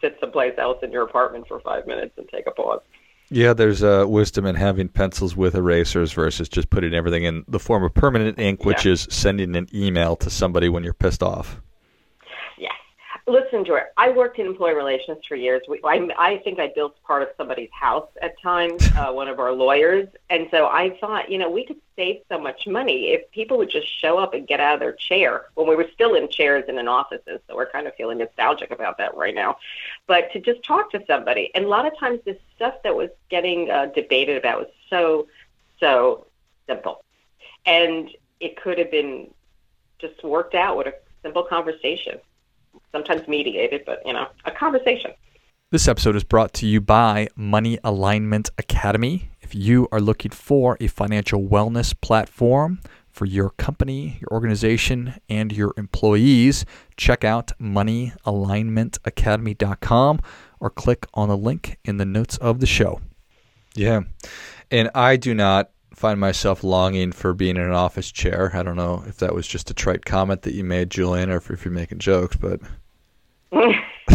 sit 0.00 0.16
someplace 0.20 0.54
else 0.58 0.78
in 0.82 0.92
your 0.92 1.02
apartment 1.02 1.48
for 1.48 1.60
five 1.60 1.86
minutes 1.86 2.14
and 2.18 2.28
take 2.28 2.46
a 2.46 2.50
pause. 2.50 2.80
Yeah, 3.30 3.54
there's 3.54 3.82
a 3.82 4.02
uh, 4.02 4.06
wisdom 4.06 4.46
in 4.46 4.54
having 4.54 4.88
pencils 4.88 5.36
with 5.36 5.54
erasers 5.54 6.12
versus 6.12 6.48
just 6.48 6.70
putting 6.70 6.94
everything 6.94 7.24
in 7.24 7.44
the 7.48 7.58
form 7.58 7.82
of 7.82 7.92
permanent 7.92 8.38
ink, 8.38 8.64
which 8.64 8.86
yeah. 8.86 8.92
is 8.92 9.08
sending 9.10 9.56
an 9.56 9.68
email 9.74 10.14
to 10.16 10.30
somebody 10.30 10.68
when 10.68 10.84
you're 10.84 10.94
pissed 10.94 11.22
off. 11.22 11.60
Listen, 13.28 13.64
George, 13.64 13.82
I 13.96 14.10
worked 14.10 14.38
in 14.38 14.46
employee 14.46 14.74
relations 14.74 15.18
for 15.26 15.34
years. 15.34 15.62
We, 15.68 15.80
I, 15.82 16.08
I 16.16 16.38
think 16.38 16.60
I 16.60 16.68
built 16.68 17.02
part 17.02 17.22
of 17.22 17.28
somebody's 17.36 17.70
house 17.72 18.06
at 18.22 18.40
times, 18.40 18.80
uh, 18.96 19.10
one 19.10 19.26
of 19.26 19.40
our 19.40 19.52
lawyers. 19.52 20.08
And 20.30 20.46
so 20.52 20.66
I 20.66 20.96
thought, 21.00 21.28
you 21.28 21.36
know, 21.36 21.50
we 21.50 21.66
could 21.66 21.80
save 21.96 22.20
so 22.28 22.38
much 22.38 22.68
money 22.68 23.08
if 23.08 23.28
people 23.32 23.58
would 23.58 23.68
just 23.68 23.88
show 24.00 24.16
up 24.16 24.32
and 24.32 24.46
get 24.46 24.60
out 24.60 24.74
of 24.74 24.80
their 24.80 24.92
chair 24.92 25.46
when 25.54 25.68
we 25.68 25.74
were 25.74 25.88
still 25.92 26.14
in 26.14 26.28
chairs 26.28 26.66
and 26.68 26.78
in 26.78 26.86
offices. 26.86 27.40
So 27.48 27.56
we're 27.56 27.68
kind 27.68 27.88
of 27.88 27.96
feeling 27.96 28.18
nostalgic 28.18 28.70
about 28.70 28.96
that 28.98 29.16
right 29.16 29.34
now. 29.34 29.56
But 30.06 30.30
to 30.32 30.38
just 30.38 30.62
talk 30.62 30.92
to 30.92 31.02
somebody. 31.08 31.50
And 31.56 31.64
a 31.64 31.68
lot 31.68 31.84
of 31.84 31.98
times 31.98 32.20
the 32.24 32.38
stuff 32.54 32.74
that 32.84 32.94
was 32.94 33.10
getting 33.28 33.72
uh, 33.72 33.86
debated 33.86 34.36
about 34.36 34.58
was 34.58 34.70
so, 34.88 35.26
so 35.80 36.26
simple. 36.68 37.02
And 37.64 38.08
it 38.38 38.56
could 38.56 38.78
have 38.78 38.92
been 38.92 39.30
just 39.98 40.22
worked 40.22 40.54
out 40.54 40.76
with 40.76 40.86
a 40.86 40.94
simple 41.24 41.42
conversation 41.42 42.20
sometimes 42.96 43.28
mediated, 43.28 43.82
but 43.84 44.00
you 44.06 44.12
know, 44.12 44.26
a 44.44 44.50
conversation. 44.50 45.12
This 45.70 45.86
episode 45.88 46.16
is 46.16 46.24
brought 46.24 46.52
to 46.54 46.66
you 46.66 46.80
by 46.80 47.28
Money 47.36 47.78
Alignment 47.84 48.48
Academy. 48.56 49.30
If 49.42 49.54
you 49.54 49.86
are 49.92 50.00
looking 50.00 50.30
for 50.30 50.78
a 50.80 50.86
financial 50.86 51.42
wellness 51.42 51.94
platform 52.00 52.80
for 53.10 53.26
your 53.26 53.50
company, 53.50 54.16
your 54.20 54.30
organization, 54.30 55.20
and 55.28 55.52
your 55.52 55.74
employees, 55.76 56.64
check 56.96 57.22
out 57.24 57.52
moneyalignmentacademy.com 57.60 60.20
or 60.60 60.70
click 60.70 61.06
on 61.14 61.28
the 61.28 61.36
link 61.36 61.76
in 61.84 61.98
the 61.98 62.06
notes 62.06 62.36
of 62.38 62.60
the 62.60 62.66
show. 62.66 63.00
Yeah. 63.74 64.02
And 64.70 64.88
I 64.94 65.16
do 65.16 65.34
not 65.34 65.72
find 65.96 66.20
myself 66.20 66.62
longing 66.62 67.10
for 67.10 67.32
being 67.32 67.56
in 67.56 67.62
an 67.62 67.72
office 67.72 68.12
chair. 68.12 68.52
I 68.54 68.62
don't 68.62 68.76
know 68.76 69.02
if 69.06 69.16
that 69.16 69.34
was 69.34 69.48
just 69.48 69.70
a 69.70 69.74
trite 69.74 70.04
comment 70.04 70.42
that 70.42 70.54
you 70.54 70.62
made, 70.62 70.90
Julian, 70.90 71.30
or 71.30 71.38
if, 71.38 71.50
if 71.50 71.64
you're 71.64 71.72
making 71.72 71.98
jokes, 71.98 72.36
but 72.36 72.60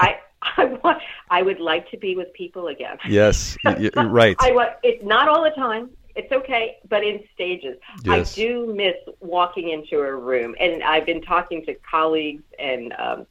I 0.00 0.18
I 0.42 0.64
want 0.82 1.02
I 1.30 1.42
would 1.42 1.60
like 1.60 1.90
to 1.90 1.96
be 1.96 2.14
with 2.14 2.32
people 2.32 2.68
again. 2.68 2.96
Yes, 3.08 3.56
right. 3.64 4.36
I 4.38 4.52
want 4.52 4.70
it's 4.82 5.04
not 5.04 5.28
all 5.28 5.42
the 5.42 5.50
time. 5.50 5.90
It's 6.14 6.32
okay, 6.32 6.78
but 6.88 7.04
in 7.04 7.22
stages. 7.34 7.78
Yes. 8.04 8.32
I 8.32 8.40
do 8.40 8.74
miss 8.74 8.94
walking 9.20 9.70
into 9.70 10.00
a 10.00 10.14
room, 10.14 10.54
and 10.58 10.82
I've 10.82 11.06
been 11.06 11.22
talking 11.22 11.64
to 11.66 11.74
colleagues 11.74 12.42
and 12.58 12.92
um, 12.98 13.26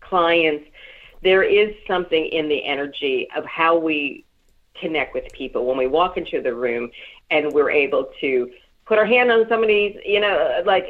clients. 0.00 0.66
There 1.22 1.42
is 1.42 1.74
something 1.86 2.26
in 2.26 2.48
the 2.48 2.64
energy 2.64 3.28
of 3.36 3.44
how 3.44 3.76
we 3.76 4.24
connect 4.80 5.14
with 5.14 5.32
people 5.32 5.64
when 5.66 5.76
we 5.76 5.86
walk 5.86 6.16
into 6.16 6.42
the 6.42 6.54
room, 6.54 6.90
and 7.30 7.52
we're 7.52 7.70
able 7.70 8.10
to 8.20 8.50
put 8.86 8.98
our 8.98 9.04
hand 9.04 9.30
on 9.32 9.48
somebody's, 9.48 9.96
you 10.04 10.20
know, 10.20 10.62
like 10.64 10.86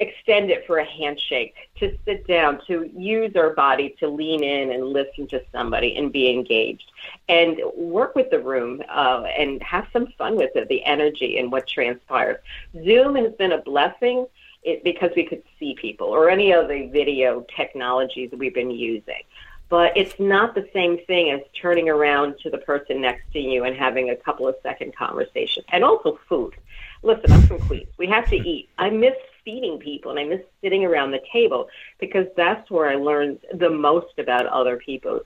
extend 0.00 0.50
it 0.50 0.66
for 0.66 0.78
a 0.78 0.84
handshake, 0.84 1.54
to 1.76 1.96
sit 2.04 2.26
down, 2.26 2.60
to 2.66 2.90
use 2.96 3.34
our 3.36 3.50
body 3.50 3.94
to 4.00 4.08
lean 4.08 4.42
in 4.42 4.72
and 4.72 4.84
listen 4.86 5.26
to 5.28 5.42
somebody 5.52 5.96
and 5.96 6.12
be 6.12 6.28
engaged, 6.28 6.90
and 7.28 7.60
work 7.76 8.16
with 8.16 8.28
the 8.30 8.40
room 8.40 8.82
uh, 8.90 9.22
and 9.38 9.62
have 9.62 9.86
some 9.92 10.08
fun 10.18 10.36
with 10.36 10.50
it, 10.56 10.68
the 10.68 10.84
energy 10.84 11.38
and 11.38 11.50
what 11.52 11.66
transpires. 11.68 12.38
Zoom 12.84 13.14
has 13.14 13.32
been 13.34 13.52
a 13.52 13.62
blessing. 13.62 14.26
It, 14.62 14.82
because 14.82 15.10
we 15.14 15.24
could 15.24 15.44
see 15.60 15.76
people 15.80 16.08
or 16.08 16.28
any 16.28 16.50
of 16.50 16.66
the 16.66 16.88
video 16.88 17.46
technologies 17.56 18.32
we've 18.36 18.52
been 18.52 18.72
using 18.72 19.22
but 19.68 19.96
it's 19.96 20.18
not 20.20 20.54
the 20.54 20.68
same 20.72 20.98
thing 21.06 21.30
as 21.30 21.40
turning 21.60 21.88
around 21.88 22.38
to 22.40 22.50
the 22.50 22.58
person 22.58 23.00
next 23.00 23.30
to 23.32 23.40
you 23.40 23.64
and 23.64 23.76
having 23.76 24.10
a 24.10 24.16
couple 24.16 24.46
of 24.46 24.54
second 24.62 24.94
conversation. 24.94 25.64
And 25.70 25.84
also 25.84 26.18
food. 26.28 26.54
Listen, 27.06 27.30
I'm 27.30 27.42
from 27.42 27.60
Queens. 27.60 27.86
We 27.98 28.08
have 28.08 28.28
to 28.30 28.34
eat. 28.34 28.68
I 28.78 28.90
miss 28.90 29.14
feeding 29.44 29.78
people 29.78 30.10
and 30.10 30.18
I 30.18 30.24
miss 30.24 30.40
sitting 30.60 30.84
around 30.84 31.12
the 31.12 31.20
table 31.32 31.68
because 32.00 32.26
that's 32.36 32.68
where 32.68 32.88
I 32.88 32.96
learned 32.96 33.38
the 33.54 33.70
most 33.70 34.18
about 34.18 34.44
other 34.46 34.76
people. 34.78 35.20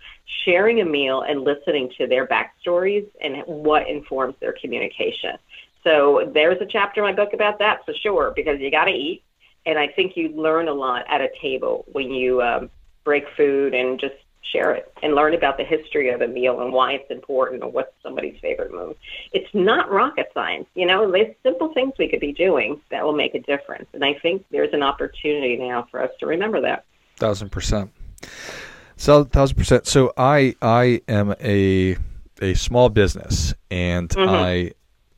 Sharing 0.44 0.82
a 0.82 0.84
meal 0.84 1.22
and 1.22 1.40
listening 1.40 1.90
to 1.96 2.06
their 2.06 2.26
backstories 2.26 3.08
and 3.22 3.36
what 3.46 3.88
informs 3.88 4.34
their 4.40 4.52
communication. 4.52 5.38
So 5.82 6.30
there's 6.34 6.60
a 6.60 6.66
chapter 6.66 7.00
in 7.00 7.16
my 7.16 7.24
book 7.24 7.32
about 7.32 7.58
that 7.60 7.82
for 7.86 7.94
sure 7.94 8.34
because 8.36 8.60
you 8.60 8.70
got 8.70 8.84
to 8.84 8.92
eat. 8.92 9.22
And 9.64 9.78
I 9.78 9.88
think 9.88 10.18
you 10.18 10.28
learn 10.28 10.68
a 10.68 10.74
lot 10.74 11.06
at 11.08 11.22
a 11.22 11.30
table 11.40 11.86
when 11.92 12.10
you 12.10 12.42
um, 12.42 12.68
break 13.04 13.24
food 13.38 13.72
and 13.72 13.98
just 13.98 14.16
share 14.42 14.72
it 14.72 14.92
and 15.02 15.14
learn 15.14 15.34
about 15.34 15.56
the 15.56 15.64
history 15.64 16.10
of 16.10 16.20
a 16.20 16.28
meal 16.28 16.60
and 16.60 16.72
why 16.72 16.92
it's 16.92 17.10
important 17.10 17.62
or 17.62 17.70
what's 17.70 17.92
somebody's 18.02 18.38
favorite 18.40 18.72
move. 18.72 18.96
It's 19.32 19.52
not 19.54 19.90
rocket 19.90 20.30
science, 20.34 20.66
you 20.74 20.86
know, 20.86 21.10
there's 21.10 21.34
simple 21.42 21.72
things 21.72 21.92
we 21.98 22.08
could 22.08 22.20
be 22.20 22.32
doing 22.32 22.80
that 22.90 23.04
will 23.04 23.12
make 23.12 23.34
a 23.34 23.40
difference. 23.40 23.86
And 23.92 24.04
I 24.04 24.14
think 24.14 24.44
there's 24.50 24.72
an 24.72 24.82
opportunity 24.82 25.56
now 25.56 25.86
for 25.90 26.02
us 26.02 26.10
to 26.20 26.26
remember 26.26 26.60
that. 26.62 26.84
Thousand 27.16 27.50
percent. 27.50 27.90
So 28.96 29.24
thousand 29.24 29.56
percent. 29.56 29.86
So 29.86 30.12
I 30.16 30.54
I 30.62 31.02
am 31.08 31.34
a 31.40 31.96
a 32.40 32.54
small 32.54 32.88
business 32.88 33.54
and 33.70 34.08
mm-hmm. 34.08 34.28
I 34.28 34.72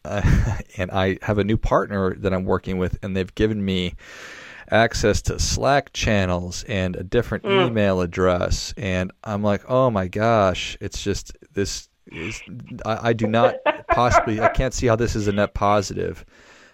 uh, 0.04 0.58
and 0.76 0.90
I 0.90 1.18
have 1.22 1.38
a 1.38 1.44
new 1.44 1.56
partner 1.56 2.14
that 2.16 2.32
I'm 2.32 2.44
working 2.44 2.78
with 2.78 2.98
and 3.02 3.16
they've 3.16 3.34
given 3.34 3.64
me 3.64 3.94
access 4.72 5.22
to 5.22 5.38
Slack 5.38 5.92
channels 5.92 6.64
and 6.64 6.96
a 6.96 7.04
different 7.04 7.44
mm. 7.44 7.68
email 7.68 8.00
address. 8.00 8.74
And 8.76 9.12
I'm 9.22 9.42
like, 9.42 9.62
oh 9.68 9.90
my 9.90 10.08
gosh, 10.08 10.76
it's 10.80 11.02
just 11.02 11.36
this 11.52 11.88
is, 12.06 12.40
I, 12.84 13.10
I 13.10 13.12
do 13.12 13.26
not 13.26 13.56
possibly, 13.88 14.40
I 14.40 14.48
can't 14.48 14.74
see 14.74 14.86
how 14.86 14.96
this 14.96 15.14
is 15.14 15.28
a 15.28 15.32
net 15.32 15.54
positive. 15.54 16.24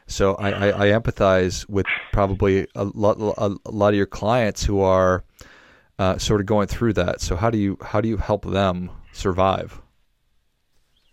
So 0.07 0.37
I, 0.37 0.51
I, 0.51 0.69
I 0.69 0.99
empathize 0.99 1.69
with 1.69 1.87
probably 2.13 2.67
a 2.75 2.85
lot, 2.85 3.19
a, 3.19 3.55
a 3.67 3.71
lot 3.71 3.89
of 3.91 3.97
your 3.97 4.07
clients 4.07 4.65
who 4.65 4.81
are 4.81 5.25
uh, 5.99 6.17
sort 6.17 6.41
of 6.41 6.47
going 6.47 6.69
through 6.69 6.95
that. 6.95 7.21
So 7.21 7.37
how 7.37 7.51
do 7.51 7.59
you, 7.59 7.77
how 7.83 8.01
do 8.01 8.09
you 8.09 8.17
help 8.17 8.47
them 8.47 8.91
survive? 9.13 9.83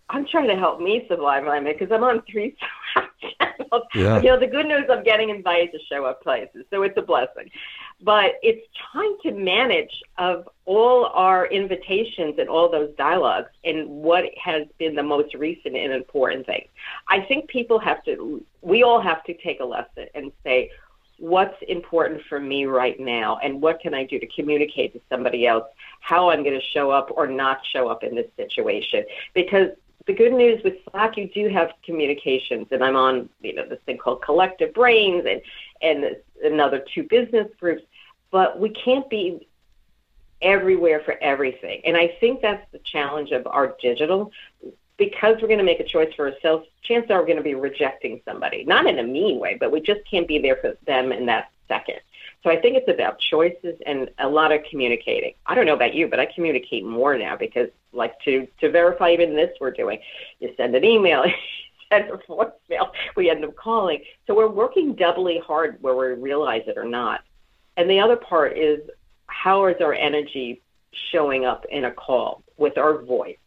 I'm 0.08 0.24
trying 0.26 0.48
to 0.48 0.56
help 0.56 0.80
me 0.80 1.04
survive, 1.08 1.46
I 1.46 1.60
mean, 1.60 1.74
because 1.74 1.92
I'm 1.92 2.04
on 2.04 2.22
three. 2.30 2.56
Yeah. 3.94 4.20
You 4.20 4.30
know, 4.30 4.40
the 4.40 4.46
good 4.46 4.66
news, 4.66 4.84
I'm 4.90 5.02
getting 5.02 5.30
invited 5.30 5.72
to 5.72 5.78
show 5.90 6.04
up 6.04 6.22
places, 6.22 6.64
so 6.70 6.82
it's 6.82 6.96
a 6.96 7.02
blessing. 7.02 7.50
But 8.02 8.32
it's 8.42 8.66
trying 8.92 9.16
to 9.22 9.32
manage 9.32 10.02
of 10.18 10.48
all 10.66 11.06
our 11.06 11.46
invitations 11.46 12.36
and 12.38 12.48
all 12.48 12.70
those 12.70 12.94
dialogues 12.96 13.50
and 13.64 13.88
what 13.88 14.24
has 14.42 14.66
been 14.78 14.94
the 14.94 15.02
most 15.02 15.34
recent 15.34 15.76
and 15.76 15.92
important 15.92 16.46
thing. 16.46 16.66
I 17.08 17.20
think 17.20 17.48
people 17.48 17.78
have 17.78 18.04
to, 18.04 18.44
we 18.62 18.82
all 18.82 19.00
have 19.00 19.24
to 19.24 19.34
take 19.34 19.60
a 19.60 19.64
lesson 19.64 20.06
and 20.14 20.32
say, 20.44 20.70
what's 21.18 21.56
important 21.68 22.20
for 22.28 22.38
me 22.38 22.66
right 22.66 23.00
now 23.00 23.38
and 23.42 23.62
what 23.62 23.80
can 23.80 23.94
I 23.94 24.04
do 24.04 24.18
to 24.18 24.26
communicate 24.26 24.92
to 24.92 25.00
somebody 25.08 25.46
else 25.46 25.64
how 26.00 26.30
I'm 26.30 26.42
going 26.42 26.58
to 26.58 26.66
show 26.74 26.90
up 26.90 27.10
or 27.10 27.26
not 27.26 27.58
show 27.72 27.88
up 27.88 28.04
in 28.04 28.14
this 28.14 28.30
situation. 28.36 29.04
Because 29.34 29.70
the 30.06 30.14
good 30.14 30.32
news 30.32 30.62
with 30.62 30.74
Slack, 30.90 31.16
you 31.16 31.28
do 31.28 31.48
have 31.48 31.72
communications, 31.84 32.68
and 32.70 32.82
I'm 32.82 32.96
on 32.96 33.28
you 33.40 33.54
know 33.54 33.66
this 33.68 33.80
thing 33.86 33.98
called 33.98 34.22
Collective 34.22 34.72
Brains 34.72 35.26
and 35.28 35.42
and 35.82 36.16
another 36.44 36.84
two 36.94 37.02
business 37.04 37.48
groups, 37.58 37.82
but 38.30 38.58
we 38.58 38.70
can't 38.70 39.08
be 39.10 39.46
everywhere 40.42 41.02
for 41.04 41.16
everything. 41.20 41.82
And 41.84 41.96
I 41.96 42.16
think 42.20 42.40
that's 42.40 42.64
the 42.72 42.78
challenge 42.78 43.32
of 43.32 43.46
our 43.46 43.76
digital. 43.80 44.32
Because 44.98 45.36
we're 45.42 45.48
going 45.48 45.58
to 45.58 45.64
make 45.64 45.80
a 45.80 45.84
choice 45.84 46.12
for 46.14 46.30
ourselves, 46.32 46.66
chances 46.80 47.10
are 47.10 47.20
we're 47.20 47.26
going 47.26 47.36
to 47.36 47.42
be 47.42 47.54
rejecting 47.54 48.22
somebody. 48.24 48.64
Not 48.64 48.86
in 48.86 48.98
a 48.98 49.02
mean 49.02 49.38
way, 49.38 49.58
but 49.60 49.70
we 49.70 49.82
just 49.82 50.00
can't 50.10 50.26
be 50.26 50.38
there 50.38 50.56
for 50.56 50.74
them 50.86 51.12
in 51.12 51.26
that 51.26 51.50
second. 51.68 52.00
So 52.46 52.52
I 52.52 52.60
think 52.60 52.76
it's 52.76 52.88
about 52.88 53.18
choices 53.18 53.76
and 53.86 54.08
a 54.20 54.28
lot 54.28 54.52
of 54.52 54.60
communicating. 54.70 55.34
I 55.46 55.56
don't 55.56 55.66
know 55.66 55.74
about 55.74 55.94
you, 55.94 56.06
but 56.06 56.20
I 56.20 56.26
communicate 56.26 56.84
more 56.84 57.18
now 57.18 57.34
because, 57.34 57.70
like, 57.92 58.20
to 58.20 58.46
to 58.60 58.70
verify 58.70 59.10
even 59.10 59.34
this 59.34 59.50
we're 59.60 59.72
doing, 59.72 59.98
you 60.38 60.54
send 60.56 60.76
an 60.76 60.84
email, 60.84 61.26
you 61.26 61.32
send 61.90 62.08
a 62.08 62.18
voicemail, 62.18 62.92
we 63.16 63.30
end 63.30 63.44
up 63.44 63.56
calling. 63.56 64.04
So 64.28 64.36
we're 64.36 64.46
working 64.46 64.94
doubly 64.94 65.42
hard 65.44 65.78
where 65.80 65.96
we 65.96 66.22
realize 66.22 66.62
it 66.68 66.78
or 66.78 66.84
not. 66.84 67.22
And 67.76 67.90
the 67.90 67.98
other 67.98 68.14
part 68.14 68.56
is 68.56 68.78
how 69.26 69.66
is 69.66 69.80
our 69.80 69.92
energy 69.94 70.62
showing 71.10 71.44
up 71.44 71.64
in 71.68 71.84
a 71.84 71.90
call 71.90 72.44
with 72.58 72.78
our 72.78 73.02
voice, 73.02 73.38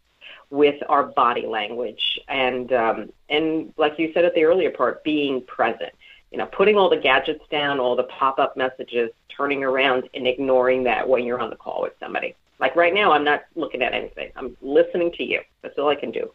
with 0.50 0.84
our 0.90 1.04
body 1.04 1.48
language, 1.48 2.20
and 2.28 2.74
um, 2.74 3.14
and 3.30 3.74
like 3.78 3.98
you 3.98 4.12
said 4.14 4.26
at 4.26 4.36
the 4.36 4.44
earlier 4.44 4.72
part, 4.72 5.06
being 5.06 5.42
present 5.46 5.94
you 6.32 6.38
know, 6.38 6.46
putting 6.46 6.76
all 6.76 6.90
the 6.90 6.98
gadgets 6.98 7.44
down, 7.50 7.80
all 7.80 7.96
the 7.96 8.04
pop-up 8.04 8.56
messages, 8.56 9.10
turning 9.36 9.64
around 9.64 10.10
and 10.14 10.28
ignoring 10.28 10.84
that 10.84 11.08
when 11.08 11.24
you're 11.24 11.40
on 11.40 11.50
the 11.50 11.56
call 11.56 11.82
with 11.82 11.94
somebody. 12.00 12.36
Like 12.60 12.76
right 12.76 12.94
now, 12.94 13.14
I'm 13.14 13.24
not 13.24 13.44
looking 13.56 13.82
at 13.82 13.94
anything. 13.94 14.32
I'm 14.36 14.56
listening 14.62 15.12
to 15.14 15.24
you. 15.24 15.40
That's 15.62 15.78
all 15.78 15.90
I 15.90 15.96
can 15.96 16.12
do. 16.12 16.32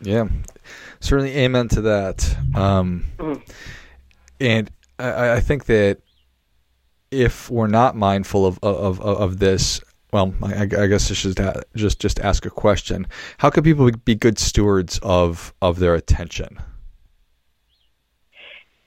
Yeah, 0.00 0.28
certainly 1.00 1.36
amen 1.36 1.68
to 1.68 1.82
that. 1.82 2.36
Um, 2.54 3.04
mm-hmm. 3.18 3.42
And 4.40 4.70
I, 4.98 5.32
I, 5.32 5.40
think 5.40 5.66
that 5.66 5.98
if 7.10 7.50
we're 7.50 7.66
not 7.66 7.96
mindful 7.96 8.46
of 8.46 8.58
of, 8.62 9.00
of 9.00 9.38
this, 9.40 9.82
well, 10.10 10.32
I, 10.42 10.62
I 10.62 10.86
guess 10.86 11.10
I 11.10 11.14
should 11.14 11.38
just 11.76 12.00
just 12.00 12.18
ask 12.20 12.46
a 12.46 12.50
question: 12.50 13.06
How 13.38 13.50
can 13.50 13.62
people 13.62 13.90
be 13.90 14.14
good 14.14 14.38
stewards 14.38 14.98
of 15.02 15.52
of 15.60 15.80
their 15.80 15.94
attention? 15.94 16.58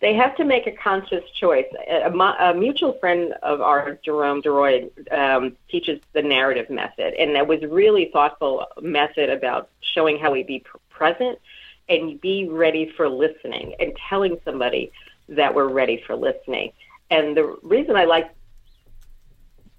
They 0.04 0.14
have 0.16 0.36
to 0.36 0.44
make 0.44 0.68
a 0.68 0.72
conscious 0.72 1.24
choice. 1.32 1.66
A, 1.90 2.12
a 2.12 2.54
mutual 2.54 2.92
friend 3.00 3.34
of 3.42 3.62
ours, 3.62 3.98
Jerome 4.04 4.42
DeRoy, 4.42 4.90
um, 5.14 5.56
teaches 5.70 6.02
the 6.12 6.22
narrative 6.22 6.70
method, 6.70 7.14
and 7.14 7.34
that 7.38 7.48
was 7.48 7.62
really 7.62 8.10
thoughtful 8.12 8.68
method 8.82 9.30
about 9.30 9.70
showing 9.80 10.20
how 10.20 10.34
we 10.34 10.44
be 10.44 10.62
present 10.90 11.40
and 11.88 12.20
be 12.20 12.50
ready 12.50 12.92
for 12.98 13.08
listening 13.08 13.76
and 13.80 13.94
telling 14.10 14.38
somebody 14.44 14.92
that 15.30 15.56
we're 15.56 15.70
ready 15.70 16.04
for 16.06 16.18
listening. 16.18 16.74
And 17.10 17.38
the 17.38 17.56
reason 17.64 17.96
I 17.96 18.04
like 18.04 18.30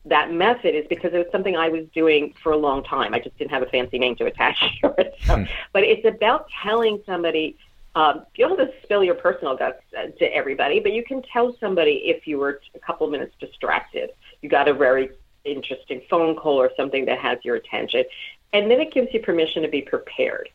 that 0.06 0.32
method 0.32 0.74
is 0.74 0.86
because 0.88 1.12
it 1.12 1.18
was 1.18 1.26
something 1.32 1.54
I 1.54 1.68
was 1.68 1.84
doing 1.94 2.34
for 2.42 2.52
a 2.52 2.56
long 2.56 2.82
time. 2.82 3.12
I 3.12 3.18
just 3.18 3.36
didn't 3.36 3.50
have 3.50 3.62
a 3.62 3.66
fancy 3.66 3.98
name 3.98 4.16
to 4.16 4.24
attach 4.24 4.58
to 4.80 4.94
it. 4.96 5.16
So, 5.26 5.36
hmm. 5.36 5.44
But 5.74 5.82
it's 5.82 6.06
about 6.06 6.46
telling 6.62 7.02
somebody 7.04 7.58
um, 7.94 8.26
you 8.34 8.46
don't 8.46 8.58
have 8.58 8.68
to 8.68 8.82
spill 8.82 9.04
your 9.04 9.14
personal 9.14 9.56
guts 9.56 9.82
uh, 9.96 10.06
to 10.18 10.24
everybody, 10.34 10.80
but 10.80 10.92
you 10.92 11.04
can 11.04 11.22
tell 11.22 11.56
somebody 11.60 12.02
if 12.04 12.26
you 12.26 12.38
were 12.38 12.60
a 12.74 12.78
couple 12.80 13.06
minutes 13.08 13.34
distracted. 13.38 14.10
You 14.42 14.48
got 14.48 14.68
a 14.68 14.74
very 14.74 15.10
interesting 15.44 16.02
phone 16.10 16.34
call 16.34 16.60
or 16.60 16.70
something 16.76 17.04
that 17.04 17.18
has 17.18 17.38
your 17.44 17.56
attention, 17.56 18.04
and 18.52 18.70
then 18.70 18.80
it 18.80 18.92
gives 18.92 19.12
you 19.12 19.20
permission 19.20 19.62
to 19.62 19.68
be 19.68 19.82
prepared 19.82 20.48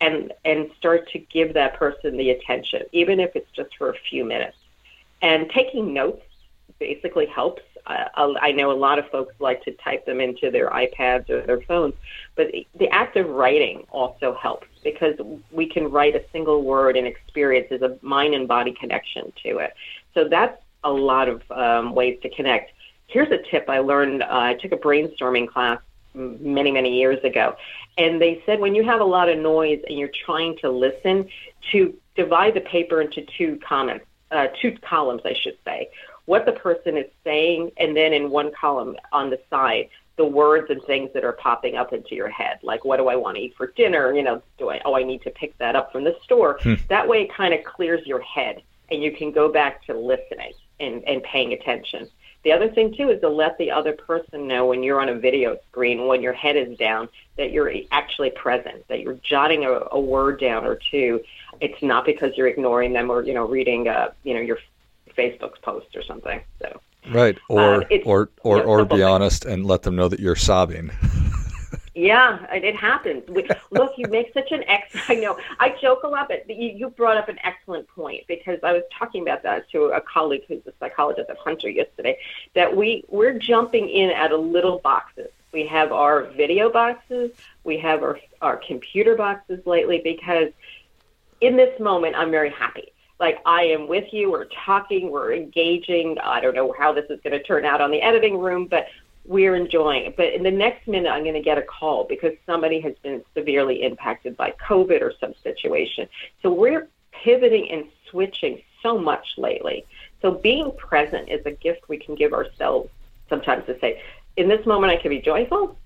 and 0.00 0.32
and 0.44 0.70
start 0.76 1.08
to 1.12 1.18
give 1.18 1.54
that 1.54 1.74
person 1.74 2.16
the 2.16 2.30
attention, 2.30 2.82
even 2.92 3.20
if 3.20 3.34
it's 3.34 3.50
just 3.52 3.74
for 3.76 3.90
a 3.90 3.96
few 4.10 4.24
minutes. 4.24 4.56
And 5.22 5.48
taking 5.50 5.94
notes 5.94 6.22
basically 6.78 7.24
helps 7.24 7.62
uh, 7.86 8.34
I 8.40 8.52
know 8.52 8.72
a 8.72 8.74
lot 8.74 8.98
of 8.98 9.08
folks 9.10 9.34
like 9.38 9.62
to 9.64 9.72
type 9.72 10.06
them 10.06 10.20
into 10.20 10.50
their 10.50 10.70
iPads 10.70 11.30
or 11.30 11.42
their 11.42 11.60
phones, 11.62 11.94
but 12.34 12.48
the 12.74 12.88
act 12.88 13.16
of 13.16 13.28
writing 13.28 13.86
also 13.90 14.34
helps 14.34 14.66
because 14.86 15.16
we 15.50 15.66
can 15.66 15.90
write 15.90 16.14
a 16.14 16.22
single 16.32 16.62
word 16.62 16.96
and 16.96 17.06
experience 17.06 17.68
as 17.70 17.82
a 17.82 17.98
mind 18.02 18.32
and 18.34 18.46
body 18.46 18.72
connection 18.72 19.32
to 19.42 19.58
it. 19.58 19.74
So 20.14 20.28
that's 20.28 20.58
a 20.84 20.92
lot 21.12 21.28
of 21.28 21.42
um, 21.50 21.94
ways 21.94 22.18
to 22.22 22.28
connect. 22.30 22.72
Here's 23.08 23.32
a 23.32 23.40
tip 23.50 23.64
I 23.68 23.80
learned. 23.80 24.22
Uh, 24.22 24.26
I 24.30 24.54
took 24.54 24.72
a 24.72 24.76
brainstorming 24.76 25.48
class 25.48 25.80
many, 26.14 26.70
many 26.70 26.98
years 26.98 27.22
ago, 27.24 27.56
and 27.98 28.20
they 28.20 28.42
said 28.46 28.60
when 28.60 28.74
you 28.74 28.84
have 28.84 29.00
a 29.00 29.10
lot 29.16 29.28
of 29.28 29.38
noise 29.38 29.80
and 29.88 29.98
you're 29.98 30.16
trying 30.24 30.56
to 30.58 30.70
listen, 30.70 31.28
to 31.72 31.94
divide 32.14 32.54
the 32.54 32.60
paper 32.60 33.00
into 33.00 33.20
two 33.36 33.58
comments, 33.66 34.06
uh, 34.30 34.46
two 34.62 34.72
columns, 34.82 35.22
I 35.24 35.34
should 35.34 35.58
say 35.64 35.90
what 36.26 36.44
the 36.44 36.52
person 36.52 36.96
is 36.96 37.06
saying, 37.24 37.72
and 37.76 37.96
then 37.96 38.12
in 38.12 38.30
one 38.30 38.50
column 38.52 38.96
on 39.12 39.30
the 39.30 39.40
side, 39.48 39.88
the 40.16 40.24
words 40.24 40.70
and 40.70 40.82
things 40.84 41.10
that 41.14 41.24
are 41.24 41.32
popping 41.32 41.76
up 41.76 41.92
into 41.92 42.14
your 42.14 42.28
head, 42.28 42.58
like 42.62 42.84
what 42.84 42.96
do 42.96 43.08
I 43.08 43.16
want 43.16 43.36
to 43.36 43.42
eat 43.42 43.54
for 43.56 43.68
dinner? 43.68 44.12
You 44.14 44.22
know, 44.22 44.42
do 44.58 44.70
I 44.70 44.80
oh 44.84 44.96
I 44.96 45.02
need 45.02 45.22
to 45.22 45.30
pick 45.30 45.56
that 45.58 45.76
up 45.76 45.92
from 45.92 46.04
the 46.04 46.16
store? 46.24 46.58
Hmm. 46.62 46.74
That 46.88 47.06
way, 47.06 47.22
it 47.22 47.34
kind 47.34 47.54
of 47.54 47.64
clears 47.64 48.06
your 48.06 48.20
head, 48.20 48.62
and 48.90 49.02
you 49.02 49.12
can 49.12 49.30
go 49.30 49.52
back 49.52 49.84
to 49.86 49.94
listening 49.94 50.52
and 50.80 51.02
and 51.04 51.22
paying 51.22 51.52
attention. 51.52 52.08
The 52.44 52.52
other 52.52 52.68
thing 52.68 52.94
too 52.94 53.10
is 53.10 53.20
to 53.22 53.28
let 53.28 53.58
the 53.58 53.72
other 53.72 53.92
person 53.92 54.46
know 54.46 54.66
when 54.66 54.82
you're 54.82 55.00
on 55.00 55.08
a 55.08 55.14
video 55.16 55.58
screen, 55.68 56.06
when 56.06 56.22
your 56.22 56.32
head 56.32 56.56
is 56.56 56.78
down, 56.78 57.08
that 57.36 57.50
you're 57.50 57.72
actually 57.90 58.30
present, 58.30 58.86
that 58.86 59.00
you're 59.00 59.18
jotting 59.28 59.64
a, 59.64 59.80
a 59.90 59.98
word 59.98 60.38
down 60.38 60.64
or 60.64 60.78
two. 60.90 61.20
It's 61.60 61.82
not 61.82 62.04
because 62.04 62.36
you're 62.36 62.46
ignoring 62.46 62.92
them 62.92 63.10
or 63.10 63.22
you 63.22 63.34
know 63.34 63.48
reading 63.48 63.88
uh, 63.88 64.12
you 64.22 64.34
know 64.34 64.40
your 64.40 64.58
Facebook's 65.16 65.58
post 65.60 65.96
or 65.96 66.02
something. 66.02 66.40
So 66.60 66.80
right, 67.10 67.38
or 67.48 67.82
uh, 67.82 67.98
or 68.04 68.30
or 68.42 68.62
or 68.62 68.84
be 68.84 69.02
honest 69.02 69.44
and 69.44 69.66
let 69.66 69.82
them 69.82 69.96
know 69.96 70.08
that 70.08 70.20
you're 70.20 70.36
sobbing. 70.36 70.90
yeah, 71.94 72.46
it 72.52 72.76
happens. 72.76 73.28
We, 73.28 73.48
look, 73.70 73.94
you 73.96 74.06
make 74.08 74.32
such 74.34 74.52
an 74.52 74.64
ex. 74.64 74.94
I 75.08 75.14
know. 75.14 75.38
I 75.58 75.76
joke 75.80 76.02
a 76.04 76.08
lot, 76.08 76.28
but 76.28 76.48
you, 76.48 76.70
you 76.70 76.90
brought 76.90 77.16
up 77.16 77.28
an 77.28 77.38
excellent 77.42 77.88
point 77.88 78.24
because 78.28 78.58
I 78.62 78.72
was 78.72 78.82
talking 78.96 79.22
about 79.22 79.42
that 79.44 79.70
to 79.70 79.84
a 79.84 80.00
colleague 80.00 80.42
who's 80.46 80.66
a 80.66 80.72
psychologist 80.78 81.30
at 81.30 81.38
Hunter 81.38 81.68
yesterday. 81.68 82.18
That 82.54 82.76
we 82.76 83.04
we're 83.08 83.38
jumping 83.38 83.88
in 83.88 84.10
at 84.10 84.32
a 84.32 84.36
little 84.36 84.78
boxes. 84.78 85.28
We 85.52 85.66
have 85.68 85.92
our 85.92 86.24
video 86.24 86.70
boxes. 86.70 87.30
We 87.64 87.78
have 87.78 88.02
our 88.02 88.18
our 88.42 88.56
computer 88.56 89.14
boxes 89.14 89.64
lately 89.66 90.00
because 90.04 90.48
in 91.40 91.56
this 91.56 91.78
moment 91.80 92.16
I'm 92.16 92.30
very 92.30 92.50
happy 92.50 92.92
like 93.18 93.40
I 93.46 93.62
am 93.64 93.88
with 93.88 94.12
you, 94.12 94.30
we're 94.30 94.46
talking, 94.46 95.10
we're 95.10 95.34
engaging. 95.34 96.18
I 96.22 96.40
don't 96.40 96.54
know 96.54 96.74
how 96.78 96.92
this 96.92 97.06
is 97.08 97.20
going 97.22 97.32
to 97.32 97.42
turn 97.42 97.64
out 97.64 97.80
on 97.80 97.90
the 97.90 98.02
editing 98.02 98.38
room, 98.38 98.66
but 98.66 98.86
we're 99.24 99.56
enjoying 99.56 100.06
it. 100.06 100.16
But 100.16 100.34
in 100.34 100.42
the 100.42 100.50
next 100.50 100.86
minute, 100.86 101.10
I'm 101.10 101.22
going 101.22 101.34
to 101.34 101.42
get 101.42 101.58
a 101.58 101.62
call 101.62 102.04
because 102.04 102.32
somebody 102.44 102.80
has 102.80 102.94
been 103.02 103.24
severely 103.34 103.82
impacted 103.82 104.36
by 104.36 104.52
COVID 104.52 105.00
or 105.00 105.12
some 105.18 105.34
situation. 105.42 106.08
So 106.42 106.52
we're 106.52 106.88
pivoting 107.10 107.70
and 107.70 107.86
switching 108.10 108.62
so 108.82 108.98
much 108.98 109.26
lately. 109.36 109.84
So 110.22 110.32
being 110.32 110.70
present 110.76 111.28
is 111.28 111.44
a 111.46 111.50
gift 111.50 111.88
we 111.88 111.98
can 111.98 112.14
give 112.14 112.32
ourselves 112.32 112.90
sometimes 113.28 113.66
to 113.66 113.78
say, 113.80 114.02
in 114.36 114.48
this 114.48 114.64
moment, 114.66 114.92
I 114.92 114.96
can 114.96 115.08
be 115.08 115.20
joyful. 115.20 115.76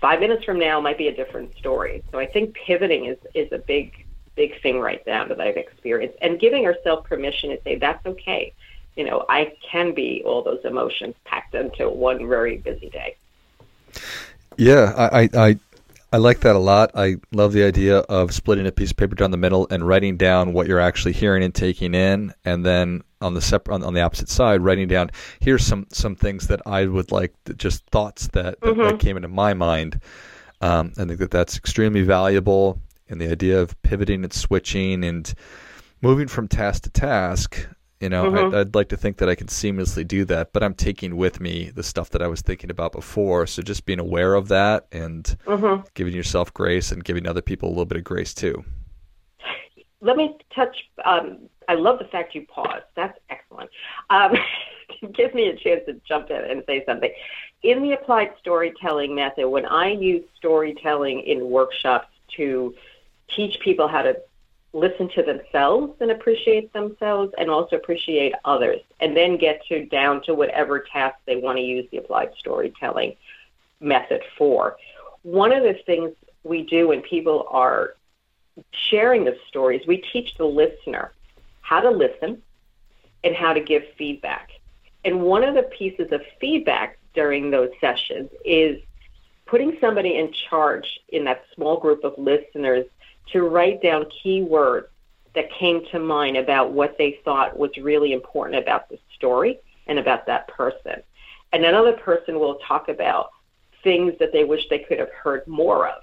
Five 0.00 0.20
minutes 0.20 0.44
from 0.44 0.58
now 0.58 0.80
might 0.80 0.98
be 0.98 1.08
a 1.08 1.14
different 1.14 1.56
story. 1.56 2.04
So 2.12 2.18
I 2.18 2.26
think 2.26 2.54
pivoting 2.54 3.06
is, 3.06 3.18
is 3.34 3.50
a 3.50 3.58
big 3.58 4.05
big 4.36 4.60
thing 4.62 4.78
right 4.78 5.02
now 5.06 5.24
that 5.24 5.40
I've 5.40 5.56
experienced. 5.56 6.16
And 6.22 6.38
giving 6.38 6.66
ourselves 6.66 7.08
permission 7.08 7.50
to 7.50 7.58
say, 7.64 7.76
that's 7.76 8.04
okay. 8.06 8.52
You 8.94 9.04
know, 9.04 9.24
I 9.28 9.52
can 9.70 9.94
be 9.94 10.22
all 10.24 10.42
those 10.42 10.64
emotions 10.64 11.14
packed 11.24 11.54
into 11.54 11.88
one 11.88 12.28
very 12.28 12.58
busy 12.58 12.88
day. 12.90 13.16
Yeah, 14.56 14.92
I, 14.96 15.28
I, 15.34 15.58
I 16.12 16.16
like 16.18 16.40
that 16.40 16.56
a 16.56 16.58
lot. 16.60 16.92
I 16.94 17.16
love 17.32 17.52
the 17.52 17.64
idea 17.64 17.98
of 17.98 18.32
splitting 18.32 18.66
a 18.66 18.72
piece 18.72 18.90
of 18.92 18.96
paper 18.96 19.14
down 19.14 19.32
the 19.32 19.36
middle 19.36 19.66
and 19.70 19.86
writing 19.86 20.16
down 20.16 20.52
what 20.54 20.66
you're 20.66 20.80
actually 20.80 21.12
hearing 21.12 21.42
and 21.42 21.54
taking 21.54 21.94
in, 21.94 22.32
and 22.44 22.64
then 22.64 23.02
on 23.20 23.34
the 23.34 23.42
separate 23.42 23.74
on, 23.74 23.82
on 23.82 23.92
the 23.92 24.00
opposite 24.00 24.28
side, 24.28 24.60
writing 24.62 24.88
down 24.88 25.10
here's 25.40 25.66
some 25.66 25.86
some 25.90 26.14
things 26.14 26.46
that 26.46 26.60
I 26.64 26.86
would 26.86 27.10
like, 27.12 27.34
to, 27.44 27.54
just 27.54 27.84
thoughts 27.86 28.28
that, 28.28 28.60
that, 28.60 28.60
mm-hmm. 28.60 28.82
that 28.82 28.98
came 28.98 29.16
into 29.16 29.28
my 29.28 29.52
mind 29.52 30.00
Um, 30.60 30.92
I 30.96 31.04
think 31.04 31.18
that 31.18 31.30
that's 31.30 31.56
extremely 31.56 32.02
valuable, 32.02 32.80
and 33.08 33.20
the 33.20 33.30
idea 33.30 33.60
of 33.60 33.80
pivoting 33.82 34.24
and 34.24 34.32
switching 34.32 35.04
and 35.04 35.32
moving 36.02 36.28
from 36.28 36.48
task 36.48 36.84
to 36.84 36.90
task. 36.90 37.68
You 38.00 38.10
know, 38.10 38.26
Mhm. 38.26 38.52
I'd, 38.52 38.54
I'd 38.54 38.74
like 38.74 38.88
to 38.90 38.96
think 38.96 39.16
that 39.18 39.28
I 39.28 39.34
can 39.34 39.46
seamlessly 39.46 40.06
do 40.06 40.24
that, 40.26 40.52
but 40.52 40.62
I'm 40.62 40.74
taking 40.74 41.16
with 41.16 41.40
me 41.40 41.70
the 41.70 41.82
stuff 41.82 42.10
that 42.10 42.20
I 42.22 42.26
was 42.26 42.42
thinking 42.42 42.70
about 42.70 42.92
before. 42.92 43.46
So 43.46 43.62
just 43.62 43.86
being 43.86 44.00
aware 44.00 44.34
of 44.34 44.48
that 44.48 44.86
and 44.92 45.34
hmm 45.46 45.76
giving 45.94 46.14
yourself 46.14 46.52
grace 46.52 46.92
and 46.92 47.02
giving 47.04 47.26
other 47.26 47.40
people 47.42 47.68
a 47.68 47.70
little 47.70 47.86
bit 47.86 47.98
of 47.98 48.04
grace 48.04 48.34
too. 48.34 48.64
Let 50.00 50.16
me 50.16 50.36
touch. 50.54 50.76
Um, 51.04 51.48
I 51.68 51.74
love 51.74 51.98
the 51.98 52.04
fact 52.06 52.34
you 52.34 52.46
paused. 52.46 52.84
That's 52.94 53.18
excellent. 53.30 53.70
Um, 54.10 54.32
it 55.02 55.12
gives 55.14 55.34
me 55.34 55.48
a 55.48 55.56
chance 55.56 55.80
to 55.86 55.94
jump 56.06 56.30
in 56.30 56.36
and 56.36 56.62
say 56.66 56.84
something. 56.84 57.10
In 57.62 57.82
the 57.82 57.92
applied 57.92 58.30
storytelling 58.38 59.14
method, 59.14 59.48
when 59.48 59.64
I 59.66 59.90
use 59.90 60.22
storytelling 60.36 61.20
in 61.20 61.48
workshops 61.48 62.08
to 62.36 62.74
teach 63.28 63.60
people 63.60 63.88
how 63.88 64.02
to 64.02 64.16
listen 64.72 65.08
to 65.08 65.22
themselves 65.22 65.94
and 66.00 66.10
appreciate 66.10 66.72
themselves 66.72 67.32
and 67.38 67.50
also 67.50 67.76
appreciate 67.76 68.34
others, 68.44 68.80
and 69.00 69.16
then 69.16 69.36
get 69.36 69.64
to 69.66 69.86
down 69.86 70.22
to 70.22 70.34
whatever 70.34 70.80
task 70.80 71.16
they 71.26 71.36
want 71.36 71.56
to 71.56 71.62
use 71.62 71.86
the 71.90 71.96
applied 71.96 72.30
storytelling 72.38 73.16
method 73.80 74.22
for. 74.36 74.76
One 75.22 75.52
of 75.52 75.62
the 75.62 75.74
things 75.86 76.12
we 76.44 76.62
do 76.62 76.88
when 76.88 77.02
people 77.02 77.46
are 77.50 77.94
sharing 78.70 79.24
the 79.24 79.36
stories, 79.48 79.86
we 79.86 79.98
teach 80.12 80.34
the 80.36 80.44
listener 80.44 81.12
how 81.60 81.80
to 81.80 81.90
listen 81.90 82.42
and 83.24 83.34
how 83.34 83.52
to 83.52 83.60
give 83.60 83.82
feedback. 83.98 84.50
And 85.04 85.22
one 85.22 85.42
of 85.44 85.54
the 85.54 85.62
pieces 85.62 86.12
of 86.12 86.20
feedback 86.40 86.98
during 87.14 87.50
those 87.50 87.70
sessions 87.80 88.30
is 88.44 88.80
putting 89.46 89.76
somebody 89.80 90.16
in 90.16 90.32
charge 90.32 91.00
in 91.08 91.24
that 91.24 91.44
small 91.54 91.78
group 91.78 92.04
of 92.04 92.14
listeners 92.18 92.84
to 93.32 93.42
write 93.42 93.82
down 93.82 94.06
key 94.22 94.42
words 94.42 94.88
that 95.34 95.52
came 95.52 95.84
to 95.92 95.98
mind 95.98 96.36
about 96.36 96.72
what 96.72 96.96
they 96.98 97.18
thought 97.24 97.58
was 97.58 97.70
really 97.76 98.12
important 98.12 98.58
about 98.58 98.88
the 98.88 98.98
story 99.14 99.60
and 99.86 99.98
about 99.98 100.26
that 100.26 100.48
person. 100.48 101.02
And 101.52 101.64
another 101.64 101.92
person 101.92 102.38
will 102.38 102.56
talk 102.66 102.88
about 102.88 103.30
things 103.84 104.14
that 104.18 104.32
they 104.32 104.44
wish 104.44 104.68
they 104.68 104.80
could 104.80 104.98
have 104.98 105.12
heard 105.12 105.46
more 105.46 105.88
of. 105.88 106.00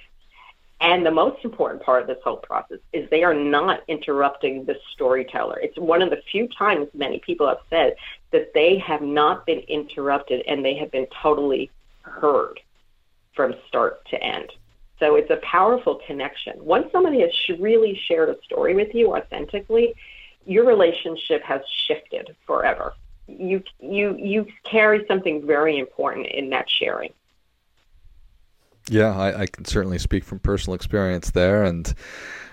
And 0.79 1.05
the 1.05 1.11
most 1.11 1.43
important 1.45 1.81
part 1.81 2.01
of 2.01 2.07
this 2.07 2.21
whole 2.23 2.37
process 2.37 2.79
is 2.91 3.09
they 3.09 3.23
are 3.23 3.33
not 3.33 3.83
interrupting 3.87 4.65
the 4.65 4.75
storyteller. 4.91 5.57
It's 5.59 5.77
one 5.77 6.01
of 6.01 6.09
the 6.09 6.21
few 6.29 6.47
times 6.49 6.87
many 6.93 7.19
people 7.19 7.47
have 7.47 7.59
said 7.69 7.95
that 8.31 8.53
they 8.53 8.77
have 8.79 9.01
not 9.01 9.45
been 9.45 9.59
interrupted 9.59 10.43
and 10.45 10.63
they 10.63 10.75
have 10.75 10.91
been 10.91 11.07
totally 11.21 11.71
heard 12.01 12.59
from 13.33 13.55
start 13.67 14.05
to 14.09 14.21
end. 14.21 14.51
So 15.03 15.15
it's 15.15 15.29
a 15.29 15.35
powerful 15.43 15.99
connection. 16.07 16.53
Once 16.63 16.89
somebody 16.93 17.19
has 17.19 17.59
really 17.59 17.99
shared 18.07 18.29
a 18.29 18.37
story 18.45 18.73
with 18.73 18.95
you 18.95 19.13
authentically, 19.13 19.93
your 20.45 20.65
relationship 20.65 21.43
has 21.43 21.59
shifted 21.85 22.33
forever. 22.47 22.93
You 23.27 23.61
you 23.81 24.15
you 24.15 24.47
carry 24.63 25.05
something 25.05 25.45
very 25.45 25.77
important 25.77 26.27
in 26.27 26.51
that 26.51 26.69
sharing. 26.69 27.11
Yeah, 28.89 29.13
I, 29.13 29.41
I 29.41 29.45
can 29.45 29.65
certainly 29.65 29.99
speak 29.99 30.23
from 30.23 30.39
personal 30.39 30.73
experience 30.73 31.31
there, 31.31 31.65
and 31.65 31.93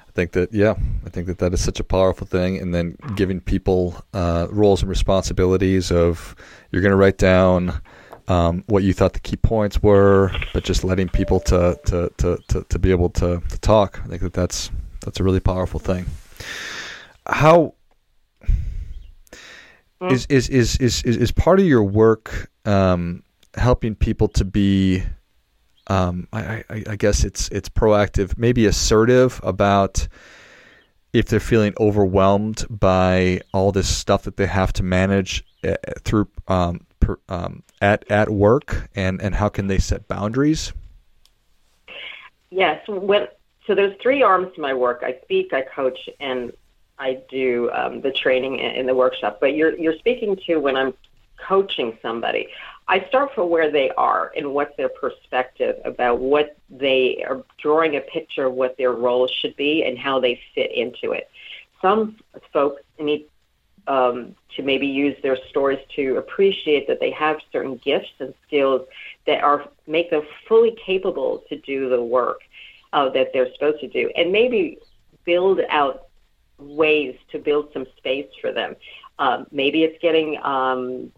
I 0.09 0.11
think 0.11 0.33
that 0.33 0.53
yeah, 0.53 0.75
I 1.07 1.09
think 1.09 1.29
that 1.29 1.39
that 1.39 1.55
is 1.55 1.63
such 1.63 1.79
a 1.79 1.85
powerful 1.85 2.27
thing. 2.27 2.59
And 2.59 2.75
then 2.75 2.97
giving 3.15 3.41
people 3.41 4.05
uh, 4.13 4.49
roles 4.51 4.83
and 4.83 4.89
responsibilities 4.89 5.93
of 5.93 6.35
you're 6.73 6.83
going 6.83 6.91
to 6.91 6.97
write 6.97 7.19
down 7.19 7.81
um, 8.31 8.63
what 8.69 8.85
you 8.85 8.93
thought 8.93 9.13
the 9.13 9.21
key 9.21 9.37
points 9.37 9.83
were, 9.83 10.31
but 10.55 10.63
just 10.63 10.85
letting 10.85 11.09
people 11.09 11.41
to 11.41 11.79
to, 11.87 12.13
to, 12.19 12.39
to, 12.49 12.65
to 12.69 12.79
be 12.79 12.93
able 12.93 13.11
to, 13.11 13.43
to 13.49 13.59
talk. 13.59 14.01
I 14.05 14.09
think 14.09 14.23
that 14.23 14.33
that's 14.33 14.71
that's 15.01 15.19
a 15.19 15.25
really 15.25 15.41
powerful 15.41 15.81
thing. 15.81 16.07
How 17.27 17.75
is 20.09 20.27
is, 20.27 20.49
is 20.49 20.77
is 20.77 21.03
is 21.03 21.17
is 21.17 21.33
part 21.33 21.59
of 21.59 21.67
your 21.67 21.83
work 21.83 22.51
um, 22.65 23.25
helping 23.57 23.97
people 23.97 24.29
to 24.29 24.45
be 24.45 25.03
um, 25.89 26.29
I, 26.33 26.65
I, 26.71 26.85
I 26.91 26.97
guess 26.97 27.25
it's 27.25 27.49
it's 27.49 27.69
proactive, 27.69 28.39
maybe 28.39 28.65
assertive 28.67 29.41
about 29.43 30.07
if 31.13 31.27
they're 31.27 31.41
feeling 31.41 31.75
overwhelmed 31.81 32.65
by 32.71 33.41
all 33.53 33.73
this 33.73 33.89
stuff 33.89 34.23
that 34.23 34.37
they 34.37 34.47
have 34.47 34.73
to 34.75 34.85
manage 34.85 35.45
uh, 35.65 35.75
through 36.05 36.29
um, 36.47 36.87
per, 37.01 37.19
um, 37.29 37.63
at 37.81 38.11
at 38.11 38.31
work, 38.31 38.89
and 38.95 39.21
and 39.21 39.35
how 39.35 39.49
can 39.49 39.67
they 39.67 39.79
set 39.79 40.07
boundaries? 40.09 40.73
Yes. 42.51 42.87
When, 42.89 43.29
so 43.67 43.75
there's 43.75 43.97
three 44.01 44.23
arms 44.23 44.55
to 44.55 44.61
my 44.61 44.75
work. 44.75 45.03
I 45.05 45.19
speak, 45.23 45.53
I 45.53 45.63
coach, 45.63 46.09
and 46.19 46.53
I 46.99 47.21
do 47.29 47.71
um, 47.73 48.01
the 48.01 48.11
training 48.11 48.59
in, 48.59 48.87
the 48.87 48.95
workshop. 48.95 49.39
But 49.41 49.55
you're 49.55 49.77
you're 49.79 49.97
speaking 49.99 50.37
to 50.47 50.57
when 50.57 50.77
I'm 50.77 50.95
coaching 51.37 51.97
somebody. 52.03 52.49
I 52.89 53.07
start 53.09 53.35
from 53.35 53.49
where 53.49 53.71
they 53.71 53.91
are 53.91 54.33
and 54.37 54.53
what's 54.53 54.77
their 54.77 54.89
perspective 54.89 55.77
about 55.85 56.19
what 56.19 56.57
they 56.69 57.25
are 57.27 57.45
drawing 57.59 57.97
a 57.97 58.01
picture 58.01 58.47
of 58.47 58.55
what 58.55 58.77
their 58.77 58.93
role 58.93 59.29
should 59.29 59.55
be 59.57 59.85
and 59.85 59.97
how 59.97 60.19
they 60.19 60.41
fit 60.55 60.73
into 60.73 61.13
it. 61.13 61.31
Some 61.81 62.17
folks 62.53 62.83
need 62.99 63.30
um, 63.91 64.37
to 64.55 64.63
maybe 64.63 64.87
use 64.87 65.17
their 65.21 65.37
stories 65.49 65.81
to 65.97 66.17
appreciate 66.17 66.87
that 66.87 67.01
they 67.01 67.11
have 67.11 67.39
certain 67.51 67.77
gifts 67.85 68.13
and 68.21 68.33
skills 68.47 68.83
that 69.27 69.43
are 69.43 69.69
make 69.89 70.11
them 70.11 70.23
fully 70.47 70.77
capable 70.87 71.43
to 71.49 71.57
do 71.59 71.89
the 71.89 72.01
work 72.01 72.41
uh, 72.93 73.09
that 73.09 73.33
they're 73.33 73.53
supposed 73.53 73.81
to 73.81 73.89
do, 73.89 74.09
and 74.17 74.31
maybe 74.31 74.79
build 75.25 75.61
out 75.69 76.07
ways 76.59 77.17
to 77.33 77.39
build 77.39 77.69
some 77.73 77.85
space 77.97 78.29
for 78.41 78.53
them. 78.53 78.77
Um, 79.19 79.47
maybe 79.51 79.83
it's 79.83 80.01
getting 80.01 80.39
um, 80.45 81.11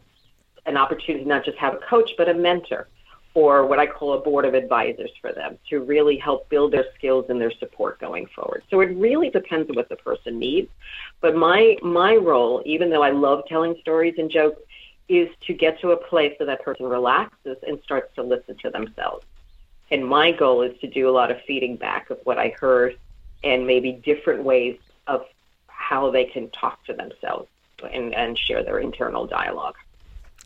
an 0.64 0.78
opportunity 0.78 1.26
not 1.26 1.44
just 1.44 1.58
have 1.58 1.74
a 1.74 1.80
coach, 1.90 2.12
but 2.16 2.26
a 2.28 2.35
mentor 2.35 2.88
or 3.35 3.66
what 3.66 3.79
I 3.79 3.87
call 3.87 4.12
a 4.14 4.21
board 4.21 4.45
of 4.45 4.55
advisors 4.55 5.11
for 5.21 5.33
them 5.33 5.59
to 5.71 5.81
really 5.81 6.16
help 6.16 6.49
build 6.49 6.73
their 6.73 6.87
skills 6.95 7.27
and 7.31 7.40
their 7.40 7.51
support 7.51 7.99
going 7.99 8.27
forward. 8.27 8.62
So 8.71 8.81
it 8.81 8.97
really 8.97 9.31
depends 9.31 9.71
on 9.71 9.77
what 9.77 9.88
the 9.88 9.97
person 9.97 10.38
needs. 10.38 10.68
But 11.21 11.35
my 11.35 11.79
my 11.83 12.16
role, 12.16 12.62
even 12.66 12.90
though 12.90 13.03
I 13.03 13.11
love 13.11 13.45
telling 13.47 13.77
stories 13.81 14.14
and 14.18 14.31
jokes, 14.31 14.61
is 15.09 15.29
to 15.47 15.55
get 15.55 15.81
to 15.81 15.92
a 15.92 15.97
place 15.97 16.35
so 16.38 16.45
that 16.45 16.62
person 16.62 16.87
relaxes 16.87 17.57
and 17.66 17.81
starts 17.83 18.14
to 18.16 18.23
listen 18.23 18.57
to 18.59 18.71
themselves. 18.71 19.25
And 19.90 20.07
my 20.07 20.33
goal 20.33 20.62
is 20.62 20.79
to 20.81 20.87
do 20.87 21.09
a 21.09 21.12
lot 21.12 21.31
of 21.31 21.40
feeding 21.42 21.77
back 21.77 22.11
of 22.11 22.18
what 22.25 22.38
I 22.38 22.55
heard 22.59 22.99
and 23.45 23.66
maybe 23.66 23.92
different 23.92 24.42
ways 24.42 24.79
of 25.07 25.27
how 25.66 26.11
they 26.11 26.25
can 26.25 26.49
talk 26.51 26.85
to 26.87 26.92
themselves 26.92 27.49
and, 27.92 28.14
and 28.14 28.38
share 28.38 28.62
their 28.62 28.79
internal 28.79 29.27
dialogue. 29.27 29.75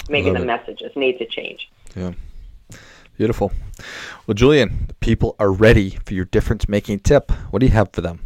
Maybe 0.09 0.31
Love 0.31 0.39
the 0.39 0.43
it. 0.43 0.47
messages 0.47 0.97
need 0.97 1.19
to 1.19 1.27
change. 1.27 1.71
Yeah. 1.95 2.13
Beautiful. 3.17 3.53
Well, 4.27 4.35
Julian, 4.35 4.87
the 4.89 4.95
people 4.95 5.37
are 5.39 5.51
ready 5.51 5.99
for 6.05 6.15
your 6.15 6.27
difference 6.27 6.69
making 6.69 7.01
tip. 7.01 7.31
What 7.51 7.61
do 7.61 7.67
you 7.67 7.73
have 7.73 7.93
for 7.93 8.01
them? 8.01 8.21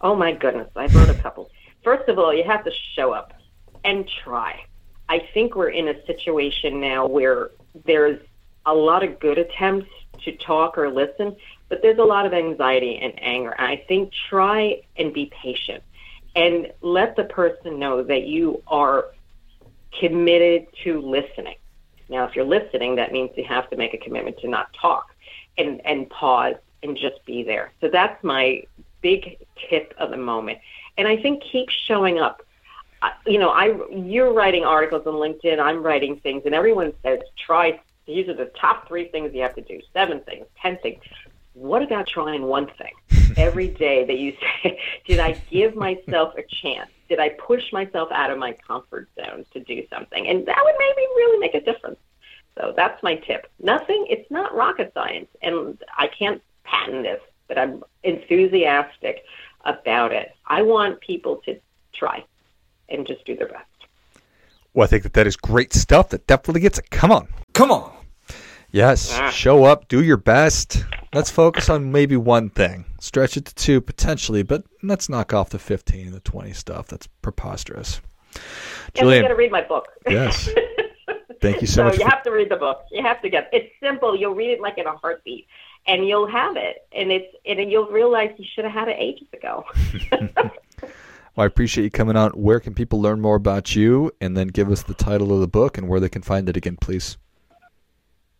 Oh 0.00 0.16
my 0.16 0.32
goodness, 0.32 0.68
I 0.76 0.86
wrote 0.86 1.08
a 1.08 1.14
couple. 1.14 1.50
First 1.82 2.08
of 2.08 2.18
all, 2.18 2.34
you 2.34 2.44
have 2.44 2.64
to 2.64 2.72
show 2.94 3.12
up 3.12 3.32
and 3.84 4.08
try. 4.24 4.64
I 5.08 5.28
think 5.32 5.54
we're 5.54 5.68
in 5.68 5.88
a 5.88 6.06
situation 6.06 6.80
now 6.80 7.06
where 7.06 7.50
there's 7.84 8.20
a 8.66 8.74
lot 8.74 9.04
of 9.04 9.20
good 9.20 9.38
attempts 9.38 9.90
to 10.24 10.32
talk 10.36 10.78
or 10.78 10.90
listen, 10.90 11.36
but 11.68 11.82
there's 11.82 11.98
a 11.98 12.04
lot 12.04 12.26
of 12.26 12.32
anxiety 12.32 12.98
and 12.98 13.12
anger. 13.22 13.50
And 13.50 13.66
I 13.66 13.76
think 13.86 14.12
try 14.28 14.80
and 14.96 15.12
be 15.12 15.30
patient 15.42 15.82
and 16.34 16.72
let 16.80 17.16
the 17.16 17.24
person 17.24 17.78
know 17.78 18.02
that 18.02 18.24
you 18.24 18.62
are 18.66 19.06
committed 20.00 20.66
to 20.82 21.00
listening. 21.00 21.56
Now, 22.08 22.24
if 22.24 22.36
you're 22.36 22.44
listening, 22.44 22.96
that 22.96 23.12
means 23.12 23.30
you 23.36 23.44
have 23.44 23.68
to 23.70 23.76
make 23.76 23.94
a 23.94 23.98
commitment 23.98 24.38
to 24.38 24.48
not 24.48 24.72
talk 24.80 25.14
and, 25.56 25.80
and 25.86 26.08
pause 26.10 26.56
and 26.82 26.96
just 26.96 27.24
be 27.24 27.42
there. 27.42 27.72
So 27.80 27.88
that's 27.88 28.22
my 28.22 28.64
big 29.00 29.38
tip 29.68 29.94
of 29.98 30.10
the 30.10 30.16
moment. 30.16 30.58
And 30.96 31.08
I 31.08 31.16
think 31.16 31.42
keep 31.42 31.68
showing 31.70 32.18
up. 32.18 32.42
Uh, 33.02 33.10
You 33.26 33.38
know, 33.38 33.50
I 33.50 33.74
you're 33.90 34.32
writing 34.32 34.64
articles 34.64 35.06
on 35.06 35.14
LinkedIn. 35.14 35.58
I'm 35.58 35.82
writing 35.82 36.16
things, 36.20 36.42
and 36.46 36.54
everyone 36.54 36.92
says 37.02 37.20
try. 37.38 37.80
These 38.06 38.28
are 38.28 38.34
the 38.34 38.50
top 38.60 38.86
three 38.86 39.08
things 39.08 39.34
you 39.34 39.42
have 39.42 39.54
to 39.54 39.62
do. 39.62 39.80
Seven 39.92 40.20
things, 40.20 40.46
ten 40.60 40.78
things. 40.78 41.02
What 41.54 41.82
about 41.82 42.06
trying 42.06 42.42
one 42.42 42.66
thing 42.78 42.92
every 43.36 43.68
day 43.68 44.04
that 44.04 44.18
you 44.18 44.36
say? 44.40 44.78
Did 45.06 45.20
I 45.20 45.32
give 45.50 45.74
myself 45.74 46.34
a 46.36 46.42
chance? 46.42 46.90
Did 47.14 47.20
I 47.20 47.28
push 47.28 47.72
myself 47.72 48.10
out 48.10 48.32
of 48.32 48.38
my 48.38 48.56
comfort 48.66 49.08
zone 49.14 49.46
to 49.52 49.60
do 49.60 49.86
something? 49.88 50.26
And 50.26 50.44
that 50.46 50.58
would 50.64 50.74
maybe 50.76 51.06
really 51.14 51.38
make 51.38 51.54
a 51.54 51.60
difference. 51.60 52.00
So 52.58 52.74
that's 52.76 53.00
my 53.04 53.14
tip. 53.14 53.46
Nothing. 53.62 54.04
It's 54.10 54.28
not 54.32 54.52
rocket 54.52 54.90
science, 54.94 55.28
and 55.40 55.80
I 55.96 56.08
can't 56.08 56.42
patent 56.64 57.04
this, 57.04 57.20
but 57.46 57.56
I'm 57.56 57.84
enthusiastic 58.02 59.22
about 59.64 60.10
it. 60.10 60.34
I 60.48 60.62
want 60.62 61.00
people 61.02 61.36
to 61.44 61.56
try 61.92 62.24
and 62.88 63.06
just 63.06 63.24
do 63.24 63.36
their 63.36 63.46
best. 63.46 63.64
Well, 64.72 64.82
I 64.82 64.88
think 64.88 65.04
that 65.04 65.12
that 65.12 65.28
is 65.28 65.36
great 65.36 65.72
stuff. 65.72 66.08
That 66.08 66.26
definitely 66.26 66.62
gets 66.62 66.80
it. 66.80 66.90
Come 66.90 67.12
on. 67.12 67.28
Come 67.52 67.70
on. 67.70 67.92
Yes. 68.72 69.16
Ah. 69.16 69.30
Show 69.30 69.62
up. 69.62 69.86
Do 69.86 70.02
your 70.02 70.16
best. 70.16 70.84
Let's 71.14 71.30
focus 71.30 71.68
on 71.68 71.92
maybe 71.92 72.16
one 72.16 72.50
thing. 72.50 72.84
Stretch 73.00 73.36
it 73.36 73.46
to 73.46 73.54
two 73.54 73.80
potentially, 73.80 74.42
but 74.42 74.64
let's 74.82 75.08
knock 75.08 75.32
off 75.32 75.50
the 75.50 75.58
15 75.58 76.06
and 76.06 76.14
the 76.14 76.20
20 76.20 76.52
stuff. 76.52 76.88
That's 76.88 77.06
preposterous. 77.22 78.00
Julian, 78.94 79.22
you 79.22 79.22
got 79.22 79.28
to 79.28 79.34
read 79.36 79.52
my 79.52 79.62
book. 79.62 79.88
Yes. 80.08 80.48
Thank 81.40 81.60
you 81.60 81.66
so, 81.66 81.74
so 81.74 81.84
much. 81.84 81.98
You 81.98 82.04
for... 82.04 82.10
have 82.10 82.22
to 82.24 82.30
read 82.30 82.50
the 82.50 82.56
book. 82.56 82.84
You 82.90 83.02
have 83.02 83.20
to 83.22 83.28
get. 83.28 83.48
It. 83.52 83.64
It's 83.64 83.74
simple. 83.80 84.16
You'll 84.16 84.34
read 84.34 84.50
it 84.50 84.60
like 84.60 84.78
in 84.78 84.86
a 84.86 84.96
heartbeat, 84.96 85.46
and 85.86 86.06
you'll 86.06 86.26
have 86.26 86.56
it, 86.56 86.86
and 86.92 87.12
it's 87.12 87.34
and 87.44 87.70
you'll 87.70 87.88
realize 87.88 88.30
you 88.38 88.46
should 88.54 88.64
have 88.64 88.72
had 88.72 88.88
it 88.88 88.96
ages 88.98 89.28
ago. 89.32 89.64
well, 90.82 90.90
I 91.36 91.44
appreciate 91.44 91.84
you 91.84 91.90
coming 91.90 92.16
on. 92.16 92.30
Where 92.30 92.60
can 92.60 92.74
people 92.74 93.00
learn 93.00 93.20
more 93.20 93.36
about 93.36 93.76
you, 93.76 94.10
and 94.20 94.36
then 94.36 94.48
give 94.48 94.70
us 94.70 94.82
the 94.82 94.94
title 94.94 95.32
of 95.34 95.40
the 95.40 95.48
book 95.48 95.76
and 95.76 95.88
where 95.88 96.00
they 96.00 96.08
can 96.08 96.22
find 96.22 96.48
it 96.48 96.56
again, 96.56 96.76
please. 96.80 97.18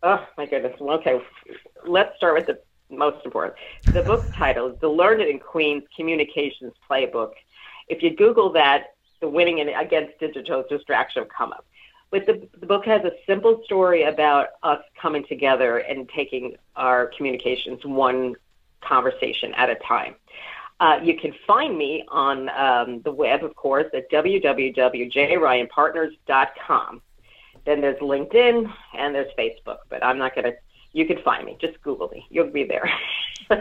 Oh 0.01 0.25
my 0.37 0.45
goodness. 0.45 0.73
Okay, 0.79 1.19
let's 1.87 2.15
start 2.17 2.35
with 2.35 2.47
the 2.47 2.59
most 2.89 3.25
important. 3.25 3.55
The 3.93 4.03
book 4.03 4.31
title 4.37 4.67
is 4.67 4.79
The 4.79 4.89
Learned 4.89 5.21
in 5.21 5.39
Queens 5.39 5.83
Communications 5.95 6.73
Playbook. 6.89 7.31
If 7.87 8.03
you 8.03 8.15
Google 8.15 8.51
that, 8.53 8.95
the 9.21 9.29
winning 9.29 9.59
and 9.59 9.69
against 9.69 10.19
digital 10.19 10.63
distraction 10.69 11.23
will 11.23 11.29
come 11.29 11.51
up. 11.51 11.65
But 12.11 12.25
the, 12.25 12.47
the 12.59 12.65
book 12.65 12.85
has 12.85 13.03
a 13.03 13.11
simple 13.25 13.61
story 13.65 14.03
about 14.03 14.47
us 14.63 14.81
coming 15.01 15.25
together 15.27 15.79
and 15.79 16.07
taking 16.09 16.55
our 16.75 17.11
communications 17.17 17.83
one 17.83 18.35
conversation 18.81 19.53
at 19.55 19.69
a 19.69 19.75
time. 19.75 20.15
Uh, 20.79 20.99
you 21.01 21.17
can 21.17 21.33
find 21.47 21.77
me 21.77 22.03
on 22.09 22.49
um, 22.49 23.01
the 23.01 23.11
web, 23.11 23.43
of 23.43 23.55
course, 23.55 23.87
at 23.93 24.11
www.jryanpartners.com. 24.11 27.01
Then 27.65 27.81
there's 27.81 27.99
LinkedIn 27.99 28.71
and 28.97 29.15
there's 29.15 29.33
Facebook, 29.37 29.79
but 29.89 30.05
I'm 30.05 30.17
not 30.17 30.35
going 30.35 30.45
to, 30.45 30.53
you 30.95 31.05
can 31.05 31.21
find 31.23 31.45
me. 31.45 31.57
Just 31.59 31.81
Google 31.81 32.07
me. 32.07 32.25
You'll 32.29 32.49
be 32.49 32.63
there. 32.63 32.89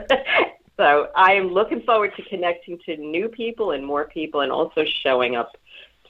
so 0.76 1.08
I 1.16 1.32
am 1.32 1.48
looking 1.48 1.82
forward 1.82 2.12
to 2.16 2.22
connecting 2.22 2.78
to 2.86 2.96
new 2.96 3.28
people 3.28 3.72
and 3.72 3.84
more 3.84 4.04
people 4.04 4.42
and 4.42 4.52
also 4.52 4.84
showing 5.02 5.34
up 5.34 5.50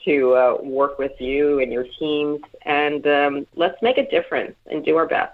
to 0.05 0.35
uh, 0.35 0.57
work 0.61 0.99
with 0.99 1.19
you 1.19 1.59
and 1.59 1.73
your 1.73 1.87
teams. 1.97 2.41
And 2.61 3.07
um, 3.07 3.47
let's 3.55 3.81
make 3.81 3.97
a 3.97 4.07
difference 4.07 4.53
and 4.67 4.85
do 4.85 4.97
our 4.97 5.07
best. 5.07 5.33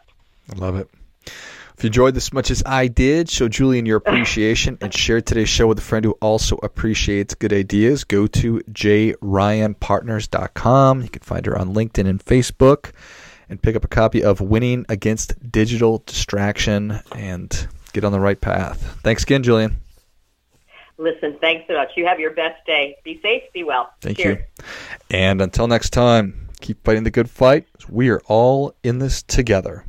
I 0.56 0.58
love 0.58 0.78
it. 0.78 0.88
If 1.26 1.84
you 1.84 1.88
enjoyed 1.88 2.14
this 2.14 2.28
as 2.28 2.34
much 2.34 2.52
as 2.52 2.64
I 2.66 2.88
did, 2.88 3.30
show 3.30 3.50
Julian 3.50 3.86
your 3.86 3.98
appreciation 4.06 4.78
and 4.80 4.94
share 4.94 5.20
today's 5.20 5.50
show 5.50 5.68
with 5.68 5.80
a 5.80 5.82
friend 5.82 6.06
who 6.06 6.14
also 6.22 6.56
appreciates 6.64 7.36
good 7.36 7.52
ideas. 7.52 8.06
Go 8.06 8.28
to 8.28 8.62
jryanpartners.com. 8.72 11.02
You 11.02 11.10
can 11.10 11.22
find 11.22 11.46
her 11.46 11.58
on 11.58 11.74
LinkedIn 11.74 12.08
and 12.08 12.24
Facebook 12.24 12.94
and 13.52 13.62
pick 13.62 13.76
up 13.76 13.84
a 13.84 13.88
copy 13.90 14.24
of 14.24 14.40
Winning 14.40 14.86
Against 14.88 15.52
Digital 15.52 16.02
Distraction 16.06 17.02
and 17.14 17.68
get 17.92 18.06
on 18.06 18.14
the 18.14 18.20
right 18.20 18.40
path. 18.40 19.00
Thanks 19.04 19.24
again, 19.24 19.44
Julian. 19.44 19.82
Listen, 20.98 21.38
thanks 21.42 21.66
so 21.68 21.74
much. 21.74 21.90
You 21.98 22.06
have 22.06 22.20
your 22.20 22.32
best 22.32 22.66
day. 22.66 22.96
Be 23.04 23.20
safe, 23.22 23.44
be 23.54 23.64
well. 23.64 23.92
Thank 24.00 24.20
Cheers. 24.20 24.38
you. 24.38 24.66
And 25.10 25.42
until 25.42 25.68
next 25.68 25.90
time, 25.90 26.48
keep 26.62 26.82
fighting 26.86 27.04
the 27.04 27.12
good 27.12 27.30
fight. 27.30 27.68
We 27.90 28.10
are 28.10 28.22
all 28.28 28.74
in 28.84 29.00
this 29.00 29.22
together. 29.22 29.84